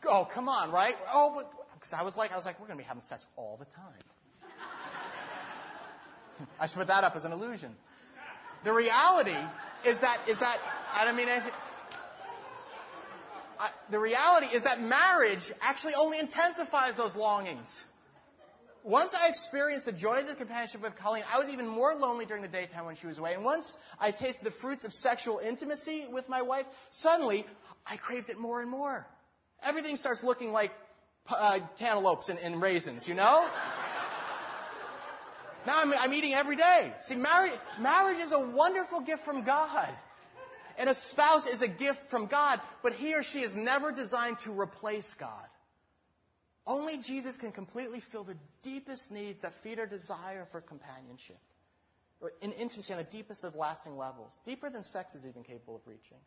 [0.09, 0.95] Oh, come on, right?
[1.13, 1.43] Oh,
[1.75, 3.67] because I was like, I was like, we're going to be having sex all the
[3.67, 4.01] time.
[6.61, 7.73] I should put that up as an illusion.
[8.65, 9.37] The reality
[9.85, 10.59] is that is that
[10.95, 11.53] I don't mean anything
[13.91, 17.85] the reality is that marriage actually only intensifies those longings.
[18.85, 22.43] Once I experienced the joys of companionship with Colleen, I was even more lonely during
[22.43, 23.35] the daytime when she was away.
[23.35, 27.47] And once I tasted the fruits of sexual intimacy with my wife, suddenly
[27.87, 29.07] I craved it more and more.
[29.63, 30.73] Everything starts looking like
[31.29, 33.47] uh, cantaloupes and, and raisins, you know?
[35.65, 36.93] now I'm, I'm eating every day.
[37.03, 39.95] See, marriage, marriage is a wonderful gift from God.
[40.79, 44.39] And a spouse is a gift from God, but he or she is never designed
[44.41, 45.47] to replace God.
[46.67, 51.41] Only Jesus can completely fill the deepest needs that feed our desire for companionship,
[52.21, 55.77] or in intimacy on the deepest of lasting levels, deeper than sex is even capable
[55.77, 56.19] of reaching.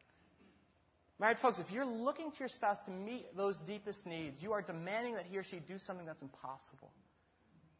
[1.17, 4.61] Married folks, if you're looking to your spouse to meet those deepest needs, you are
[4.61, 6.91] demanding that he or she do something that's impossible.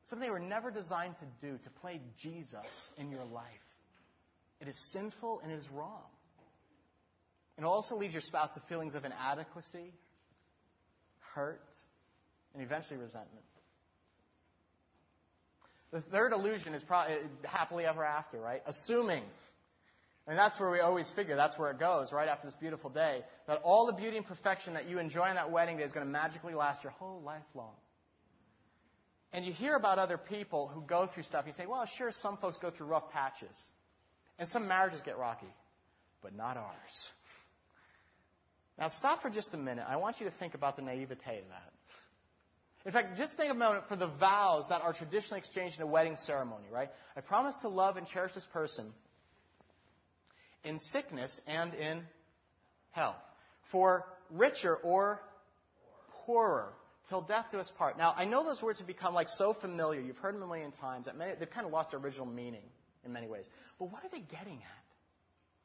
[0.05, 3.45] Something they were never designed to do, to play Jesus in your life.
[4.61, 6.03] It is sinful and it is wrong.
[7.58, 9.93] And it also leads your spouse to feelings of inadequacy,
[11.34, 11.62] hurt,
[12.53, 13.45] and eventually resentment.
[15.91, 18.62] The third illusion is probably eh, happily ever after, right?
[18.66, 19.24] Assuming.
[20.28, 23.22] And that's where we always figure, that's where it goes, right after this beautiful day,
[23.47, 26.06] that all the beauty and perfection that you enjoy on that wedding day is going
[26.06, 27.76] to magically last your whole life long.
[29.32, 32.12] And you hear about other people who go through stuff, and you say, well, sure,
[32.12, 33.56] some folks go through rough patches.
[34.39, 35.53] And some marriages get rocky,
[36.22, 37.12] but not ours.
[38.78, 39.86] Now, stop for just a minute.
[39.88, 41.73] I want you to think about the naivete of that.
[42.86, 45.88] In fact, just think a moment for the vows that are traditionally exchanged in a
[45.88, 46.89] wedding ceremony, right?
[47.17, 48.93] I promise to love and cherish this person
[50.63, 52.03] in sickness and in
[52.91, 53.15] health,
[53.71, 55.19] for richer or
[56.26, 56.73] poorer,
[57.09, 57.97] till death do us part.
[57.97, 60.01] Now, I know those words have become like so familiar.
[60.01, 62.63] You've heard them a million times that many, they've kind of lost their original meaning
[63.03, 63.49] in many ways.
[63.80, 64.85] But what are they getting at?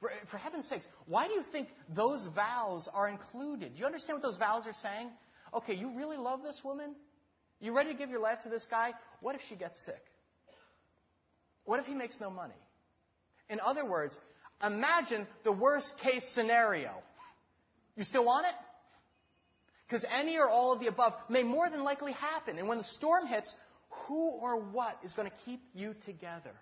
[0.00, 3.74] For, for heaven's sakes, why do you think those vows are included?
[3.74, 5.08] Do you understand what those vows are saying?
[5.52, 6.94] Okay, you really love this woman?
[7.60, 8.92] You ready to give your life to this guy?
[9.20, 10.02] What if she gets sick?
[11.64, 12.54] What if he makes no money?
[13.50, 14.16] In other words,
[14.64, 16.94] imagine the worst case scenario.
[17.96, 18.54] You still want it?
[19.86, 22.58] Because any or all of the above may more than likely happen.
[22.58, 23.54] And when the storm hits,
[24.06, 26.54] who or what is going to keep you together?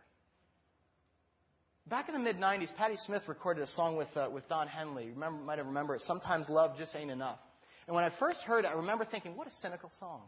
[1.88, 5.06] Back in the mid 90s, Patty Smyth recorded a song with, uh, with Don Henley.
[5.06, 6.00] You remember, might have remembered it.
[6.02, 7.38] Sometimes love just ain't enough.
[7.86, 10.22] And when I first heard it, I remember thinking, what a cynical song.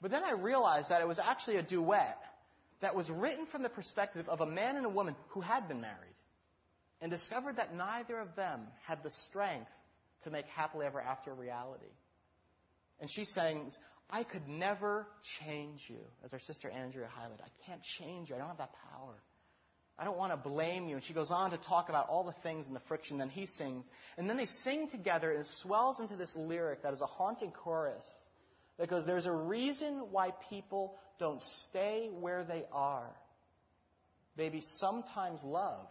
[0.00, 2.18] But then I realized that it was actually a duet
[2.80, 5.80] that was written from the perspective of a man and a woman who had been
[5.80, 6.16] married
[7.00, 9.70] and discovered that neither of them had the strength
[10.24, 11.84] to make happily ever after a reality.
[12.98, 13.78] And she sings,
[14.10, 15.06] I could never
[15.40, 17.42] change you, as our sister Andrea highlighted.
[17.44, 18.34] I can't change you.
[18.34, 19.14] I don't have that power.
[19.98, 20.94] I don't want to blame you.
[20.96, 23.18] And she goes on to talk about all the things and the friction.
[23.18, 23.88] Then he sings.
[24.16, 27.52] And then they sing together, and it swells into this lyric that is a haunting
[27.52, 28.06] chorus
[28.78, 33.10] that goes, There's a reason why people don't stay where they are.
[34.36, 35.88] Baby, sometimes love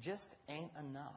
[0.00, 1.14] just ain't enough.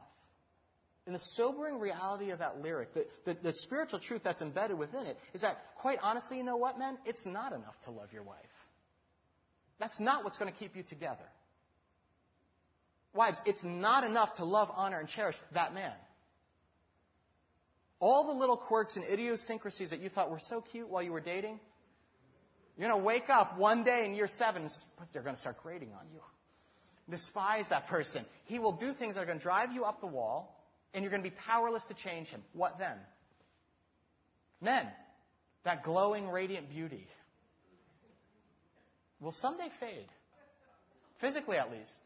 [1.06, 5.06] And the sobering reality of that lyric, the, the, the, spiritual truth that's embedded within
[5.06, 6.98] it, is that, quite honestly, you know what, men?
[7.04, 8.36] It's not enough to love your wife.
[9.78, 11.24] That's not what's going to keep you together.
[13.14, 15.92] Wives, it's not enough to love, honor, and cherish that man.
[17.98, 21.20] All the little quirks and idiosyncrasies that you thought were so cute while you were
[21.20, 21.58] dating,
[22.76, 24.68] you're going to wake up one day in year seven,
[24.98, 26.20] but they're going to start grating on you.
[27.08, 28.26] Despise that person.
[28.44, 30.62] He will do things that are going to drive you up the wall,
[30.92, 32.42] and you're going to be powerless to change him.
[32.52, 32.96] What then?
[34.60, 34.86] Men,
[35.64, 37.06] that glowing, radiant beauty
[39.20, 40.08] will someday fade.
[41.20, 41.98] Physically, at least.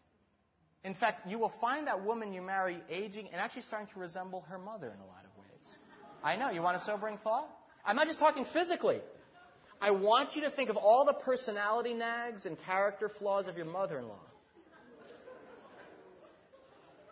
[0.85, 4.43] In fact, you will find that woman you marry aging and actually starting to resemble
[4.49, 5.79] her mother in a lot of ways.
[6.23, 6.51] I know.
[6.51, 7.49] You want a sobering thought?
[7.85, 9.01] I'm not just talking physically.
[9.81, 13.67] I want you to think of all the personality nags and character flaws of your
[13.67, 14.21] mother in law.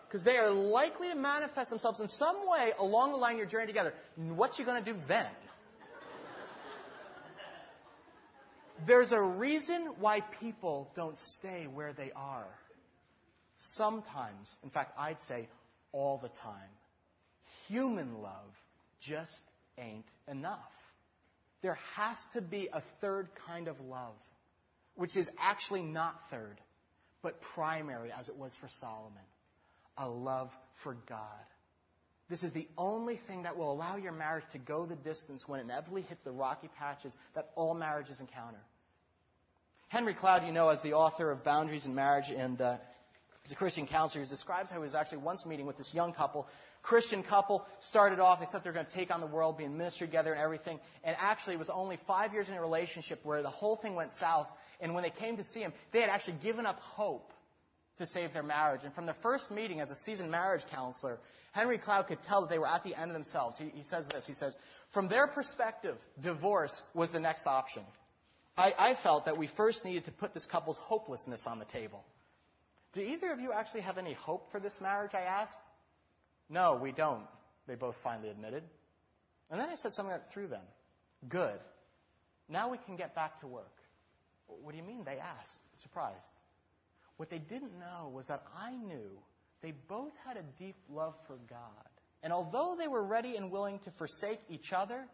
[0.07, 3.47] Because they are likely to manifest themselves in some way along the line of your
[3.47, 3.93] journey together.
[4.17, 5.27] What you going to do then?
[8.87, 12.47] There's a reason why people don't stay where they are.
[13.57, 15.49] Sometimes, in fact, I'd say
[15.93, 16.71] all the time.
[17.67, 18.53] Human love
[19.01, 19.41] just
[19.79, 20.59] ain't enough.
[21.61, 24.15] There has to be a third kind of love,
[24.95, 26.57] which is actually not third,
[27.21, 29.25] but primary, as it was for Solomon
[29.99, 30.51] a love
[30.83, 31.19] for God.
[32.31, 35.61] This is the only thing that will allow your marriage to go the distance when
[35.61, 38.61] it inevitably hits the rocky patches that all marriages encounter.
[39.89, 42.77] Henry Cloud, you know, as the author of Boundaries in Marriage and uh,
[43.45, 46.13] as a Christian counselor, he describes how he was actually once meeting with this young
[46.13, 46.47] couple,
[46.83, 49.65] Christian couple, started off, they thought they were going to take on the world, be
[49.65, 53.21] in ministry together and everything, and actually it was only five years in a relationship
[53.23, 54.47] where the whole thing went south,
[54.81, 57.33] and when they came to see him, they had actually given up hope
[57.97, 58.83] to save their marriage.
[58.85, 61.19] And from the first meeting as a seasoned marriage counselor,
[61.53, 63.57] Henry Cloud could tell that they were at the end of themselves.
[63.57, 64.27] He, he says this.
[64.27, 64.57] He says,
[64.93, 67.83] from their perspective, divorce was the next option.
[68.59, 72.05] I, I felt that we first needed to put this couple's hopelessness on the table.
[72.93, 75.13] Do either of you actually have any hope for this marriage?
[75.15, 75.57] I asked.
[76.51, 77.23] No, we don't,
[77.69, 78.65] they both finally admitted.
[79.51, 80.65] And then I said something that threw them.
[81.29, 81.59] Good.
[82.49, 83.77] Now we can get back to work.
[84.47, 85.05] What do you mean?
[85.05, 86.33] They asked, surprised.
[87.17, 89.11] What they didn't know was that I knew
[89.63, 91.61] they both had a deep love for God.
[92.23, 95.05] And although they were ready and willing to forsake each other,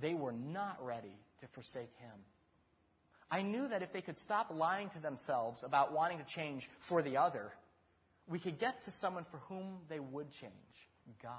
[0.00, 2.18] they were not ready to forsake Him.
[3.34, 7.02] I knew that if they could stop lying to themselves about wanting to change for
[7.02, 7.50] the other,
[8.28, 10.52] we could get to someone for whom they would change
[11.20, 11.32] God.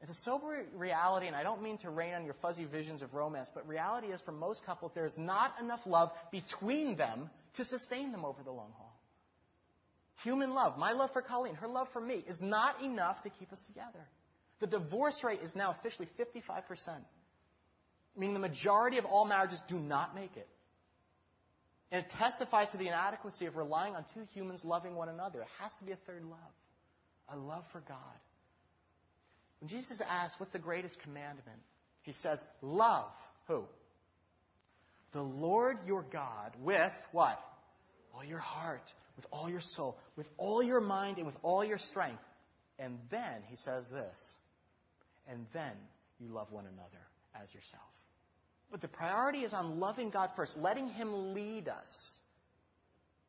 [0.00, 3.14] It's a sober reality, and I don't mean to rain on your fuzzy visions of
[3.14, 7.64] romance, but reality is for most couples, there is not enough love between them to
[7.64, 9.00] sustain them over the long haul.
[10.24, 13.52] Human love, my love for Colleen, her love for me, is not enough to keep
[13.52, 14.04] us together.
[14.58, 16.64] The divorce rate is now officially 55%,
[18.16, 20.48] meaning the majority of all marriages do not make it.
[21.92, 25.40] And it testifies to the inadequacy of relying on two humans loving one another.
[25.40, 26.38] It has to be a third love,
[27.28, 27.98] a love for God.
[29.60, 31.60] When Jesus asks, What's the greatest commandment?
[32.02, 33.12] He says, Love
[33.46, 33.64] who?
[35.12, 37.38] The Lord your God with what?
[38.14, 41.78] All your heart, with all your soul, with all your mind, and with all your
[41.78, 42.22] strength.
[42.78, 44.34] And then he says this,
[45.28, 45.72] and then
[46.18, 47.02] you love one another
[47.42, 47.82] as yourself.
[48.70, 52.18] But the priority is on loving God first, letting Him lead us.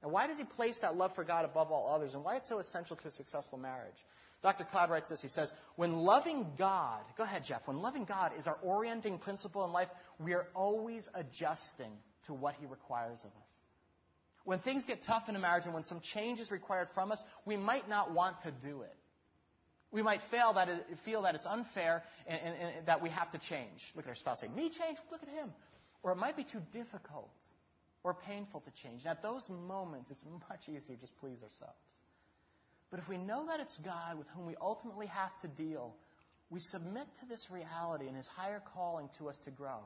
[0.02, 2.50] Now, why does He place that love for God above all others, and why it's
[2.50, 3.96] so essential to a successful marriage?
[4.44, 4.66] Dr.
[4.66, 5.22] Cloud writes this.
[5.22, 9.66] He says, When loving God, go ahead, Jeff, when loving God is our orienting principle
[9.66, 11.92] in life, we are always adjusting
[12.28, 13.50] to what He requires of us.
[14.44, 17.22] When things get tough in a marriage and when some change is required from us,
[17.46, 18.96] we might not want to do it.
[19.98, 23.32] We might fail that it, feel that it's unfair and, and, and, that we have
[23.32, 23.82] to change.
[23.96, 25.00] Look at our spouse, say, Me change?
[25.10, 25.52] Look at him.
[26.04, 27.32] Or it might be too difficult
[28.04, 29.02] or painful to change.
[29.06, 31.98] And at those moments, it's much easier to just please ourselves.
[32.92, 35.96] But if we know that it's God with whom we ultimately have to deal,
[36.52, 39.80] we submit to this reality and his higher calling to us to grow.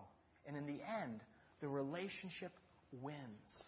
[0.46, 1.22] And in the end,
[1.62, 2.52] the relationship
[3.02, 3.64] wins.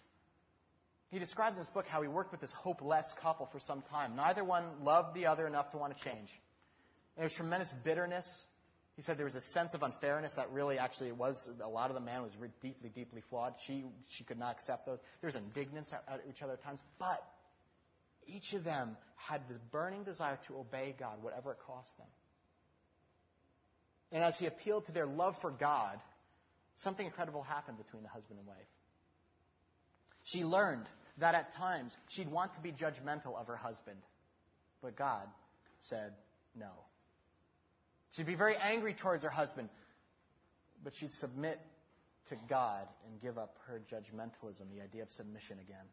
[1.13, 4.15] He describes in this book how he worked with this hopeless couple for some time.
[4.15, 6.27] Neither one loved the other enough to want to change.
[7.15, 8.25] There was tremendous bitterness.
[8.95, 11.47] He said there was a sense of unfairness that really actually it was.
[11.63, 13.53] A lot of the man was deeply, deeply flawed.
[13.63, 14.97] She, she could not accept those.
[15.21, 16.79] There was indignance at, at each other at times.
[16.97, 17.23] But
[18.25, 22.07] each of them had this burning desire to obey God, whatever it cost them.
[24.11, 25.99] And as he appealed to their love for God,
[26.77, 28.57] something incredible happened between the husband and wife.
[30.23, 30.87] She learned
[31.17, 33.99] that at times she'd want to be judgmental of her husband.
[34.81, 35.27] But God
[35.79, 36.13] said
[36.55, 36.71] no.
[38.11, 39.69] She'd be very angry towards her husband,
[40.83, 41.59] but she'd submit
[42.29, 45.85] to God and give up her judgmentalism, the idea of submission again.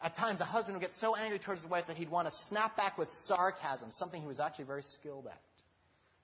[0.00, 2.34] At times, a husband would get so angry towards his wife that he'd want to
[2.34, 5.40] snap back with sarcasm, something he was actually very skilled at.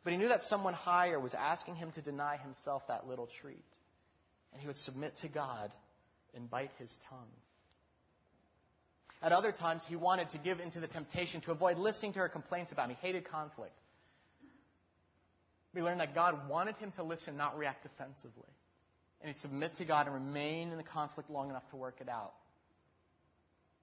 [0.05, 3.64] But he knew that someone higher was asking him to deny himself that little treat.
[4.53, 5.72] And he would submit to God
[6.34, 7.28] and bite his tongue.
[9.22, 12.28] At other times, he wanted to give into the temptation to avoid listening to her
[12.28, 12.96] complaints about him.
[13.00, 13.74] He hated conflict.
[15.74, 18.48] We learned that God wanted him to listen, not react defensively.
[19.20, 22.08] And he'd submit to God and remain in the conflict long enough to work it
[22.08, 22.32] out.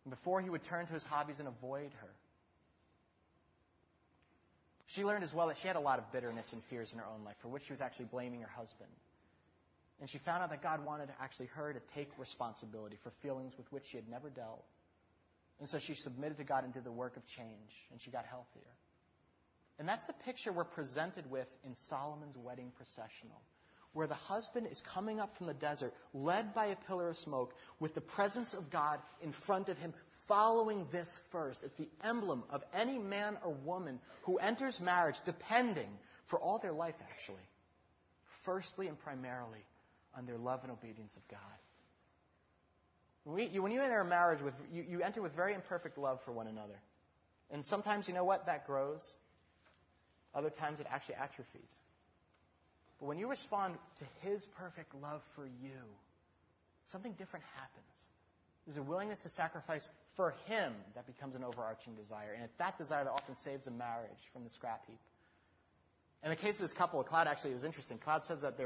[0.04, 2.10] And before he would turn to his hobbies and avoid her.
[4.88, 7.06] She learned as well that she had a lot of bitterness and fears in her
[7.06, 8.90] own life, for which she was actually blaming her husband.
[10.00, 13.72] And she found out that God wanted actually her to take responsibility for feelings with
[13.72, 14.64] which she had never dealt.
[15.60, 18.26] And so she submitted to God and did the work of change, and she got
[18.26, 18.72] healthier.
[19.80, 23.42] And that's the picture we're presented with in Solomon's wedding processional,
[23.94, 27.54] where the husband is coming up from the desert, led by a pillar of smoke,
[27.80, 29.94] with the presence of God in front of him,
[30.28, 31.64] following this first.
[31.64, 35.90] It's the emblem of any man or woman who enters marriage depending
[36.30, 37.48] for all their life, actually,
[38.46, 39.64] firstly and primarily
[40.16, 41.40] on their love and obedience of God.
[43.28, 46.20] When, you, when you enter a marriage with, you, you enter with very imperfect love
[46.24, 46.80] for one another.
[47.52, 48.46] And sometimes, you know what?
[48.46, 49.06] That grows.
[50.34, 51.74] Other times it actually atrophies.
[53.00, 55.84] But when you respond to His perfect love for you,
[56.86, 57.86] something different happens.
[58.66, 62.32] There's a willingness to sacrifice for Him that becomes an overarching desire.
[62.34, 65.00] And it's that desire that often saves a marriage from the scrap heap.
[66.24, 67.98] In the case of this couple, Cloud actually was interesting.
[67.98, 68.58] Cloud says that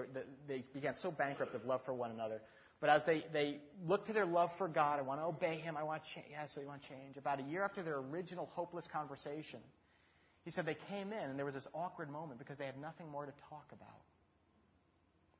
[0.47, 2.41] they began so bankrupt of love for one another
[2.81, 5.77] but as they, they look to their love for God, I want to obey Him,
[5.77, 6.27] I want to change.
[6.31, 7.15] Yes, I want to change.
[7.15, 9.59] About a year after their original hopeless conversation,
[10.43, 13.07] he said they came in and there was this awkward moment because they had nothing
[13.09, 14.01] more to talk about.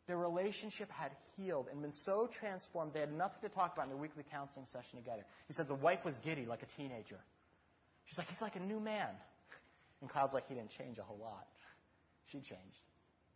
[0.07, 3.89] Their relationship had healed and been so transformed they had nothing to talk about in
[3.89, 5.23] their weekly counseling session together.
[5.47, 7.19] He said the wife was giddy like a teenager.
[8.05, 9.09] She's like, he's like a new man.
[10.01, 11.47] And Cloud's like, he didn't change a whole lot.
[12.25, 12.81] She changed.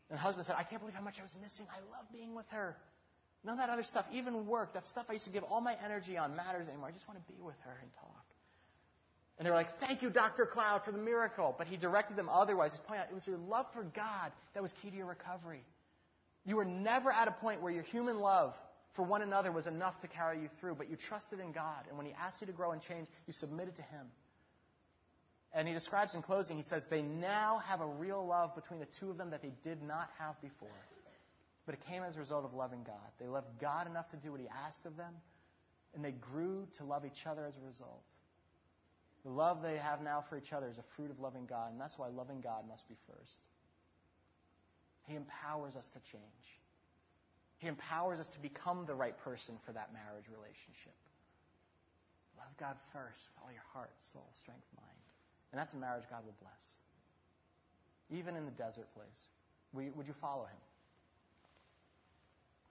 [0.09, 1.65] And the husband said, I can't believe how much I was missing.
[1.71, 2.75] I love being with her.
[3.45, 5.75] None of that other stuff, even work, that stuff I used to give all my
[5.83, 6.87] energy on matters anymore.
[6.87, 8.25] I just want to be with her and talk.
[9.37, 10.45] And they were like, Thank you, Dr.
[10.45, 11.53] Cloud, for the miracle.
[11.57, 12.71] But he directed them otherwise.
[12.71, 15.63] He's pointing out it was your love for God that was key to your recovery.
[16.45, 18.53] You were never at a point where your human love
[18.95, 21.85] for one another was enough to carry you through, but you trusted in God.
[21.87, 24.07] And when He asked you to grow and change, you submitted to Him.
[25.53, 28.87] And he describes in closing, he says, they now have a real love between the
[28.99, 30.67] two of them that they did not have before.
[31.65, 33.09] But it came as a result of loving God.
[33.19, 35.13] They loved God enough to do what he asked of them,
[35.95, 38.05] and they grew to love each other as a result.
[39.23, 41.81] The love they have now for each other is a fruit of loving God, and
[41.81, 43.39] that's why loving God must be first.
[45.07, 46.45] He empowers us to change.
[47.57, 50.93] He empowers us to become the right person for that marriage relationship.
[52.37, 55.01] Love God first with all your heart, soul, strength, mind.
[55.51, 56.77] And that's a marriage God will bless.
[58.11, 59.29] Even in the desert place.
[59.73, 60.61] Would you follow him?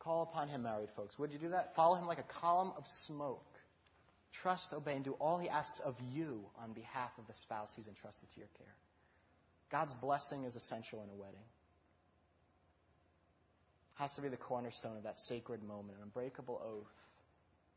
[0.05, 1.19] Call upon him, married folks.
[1.19, 1.75] Would you do that?
[1.75, 3.47] Follow him like a column of smoke.
[4.43, 7.89] Trust, obey, and do all he asks of you on behalf of the spouse he's
[7.89, 8.75] entrusted to your care.
[9.71, 11.41] God's blessing is essential in a wedding.
[13.97, 16.93] It has to be the cornerstone of that sacred moment, an unbreakable oath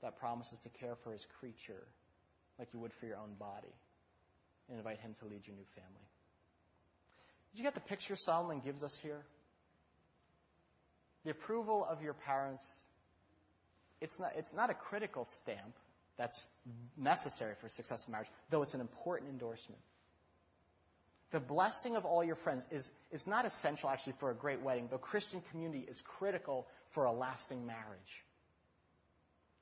[0.01, 1.87] that promises to care for his creature
[2.59, 3.73] like you would for your own body
[4.67, 6.07] and invite him to lead your new family.
[7.51, 9.21] Did you get the picture Solomon gives us here?
[11.25, 12.63] The approval of your parents,
[14.01, 15.75] it's not, it's not a critical stamp
[16.17, 16.45] that's
[16.97, 19.81] necessary for a successful marriage, though it's an important endorsement.
[21.31, 24.87] The blessing of all your friends is, is not essential actually for a great wedding,
[24.89, 28.23] though Christian community is critical for a lasting marriage.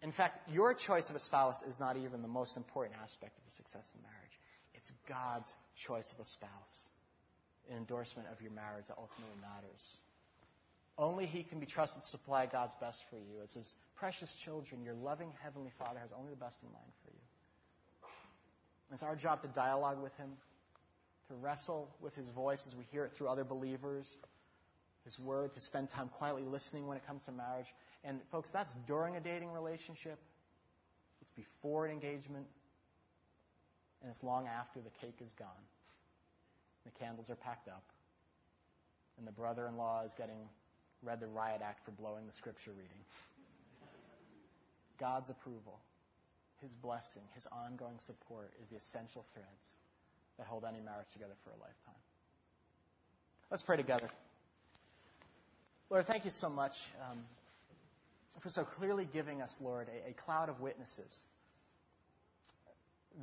[0.03, 3.43] In fact, your choice of a spouse is not even the most important aspect of
[3.51, 4.39] a successful marriage.
[4.76, 5.51] It's God's
[5.88, 6.89] choice of a spouse,
[7.72, 9.97] an endorsement of your marriage that ultimately matters.
[10.98, 13.41] Only He can be trusted to supply God's best for you.
[13.43, 17.12] As His precious children, your loving Heavenly Father has only the best in mind for
[17.12, 17.20] you.
[18.93, 20.30] It's our job to dialogue with Him,
[21.28, 24.18] to wrestle with His voice as we hear it through other believers,
[25.04, 27.68] His Word, to spend time quietly listening when it comes to marriage.
[28.06, 30.20] And, folks, that's during a dating relationship,
[31.22, 32.46] it's before an engagement,
[34.02, 35.50] and it's long after the cake is gone.
[36.86, 37.84] The candles are packed up,
[39.18, 40.48] and the brother in law is getting
[41.04, 43.04] read the riot act for blowing the scripture reading.
[45.00, 45.80] God's approval,
[46.62, 49.68] His blessing, His ongoing support is the essential threads
[50.38, 52.02] that hold any marriage together for a lifetime.
[53.52, 54.10] Let's pray together.
[55.89, 56.74] Lord, thank you so much
[57.10, 57.20] um,
[58.41, 61.22] for so clearly giving us, Lord, a, a cloud of witnesses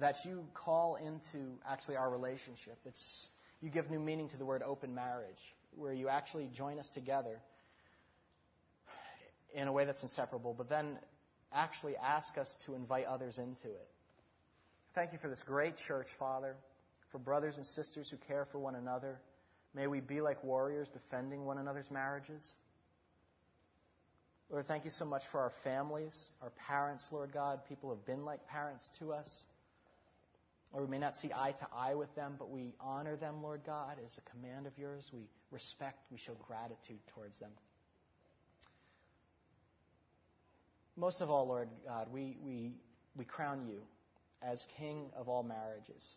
[0.00, 2.78] that you call into actually our relationship.
[2.86, 3.28] It's,
[3.60, 5.36] you give new meaning to the word open marriage,
[5.76, 7.38] where you actually join us together
[9.54, 10.98] in a way that's inseparable, but then
[11.52, 13.88] actually ask us to invite others into it.
[14.94, 16.56] Thank you for this great church, Father,
[17.10, 19.18] for brothers and sisters who care for one another.
[19.74, 22.56] May we be like warriors defending one another's marriages.
[24.50, 28.24] Lord, thank you so much for our families, our parents, Lord God, people have been
[28.26, 29.44] like parents to us.
[30.72, 33.60] Or we may not see eye to eye with them, but we honor them, Lord
[33.64, 35.10] God, as a command of yours.
[35.12, 37.50] We respect, we show gratitude towards them.
[40.96, 42.72] Most of all, Lord God, we, we,
[43.16, 43.80] we crown you
[44.42, 46.16] as King of all marriages.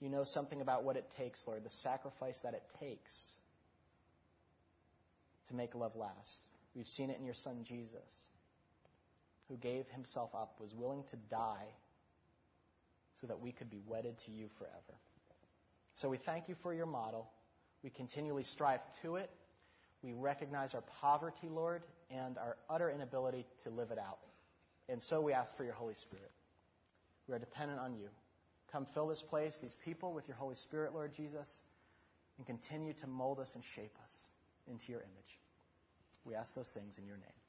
[0.00, 3.32] You know something about what it takes, Lord, the sacrifice that it takes
[5.48, 6.46] to make love last.
[6.74, 8.28] We've seen it in your Son, Jesus,
[9.48, 11.66] who gave himself up, was willing to die
[13.20, 14.98] so that we could be wedded to you forever.
[15.94, 17.30] So we thank you for your model.
[17.82, 19.30] We continually strive to it.
[20.04, 24.18] We recognize our poverty, Lord, and our utter inability to live it out.
[24.90, 26.30] And so we ask for your Holy Spirit.
[27.26, 28.08] We are dependent on you.
[28.70, 31.62] Come fill this place, these people, with your Holy Spirit, Lord Jesus,
[32.36, 34.28] and continue to mold us and shape us
[34.68, 35.38] into your image.
[36.26, 37.43] We ask those things in your name.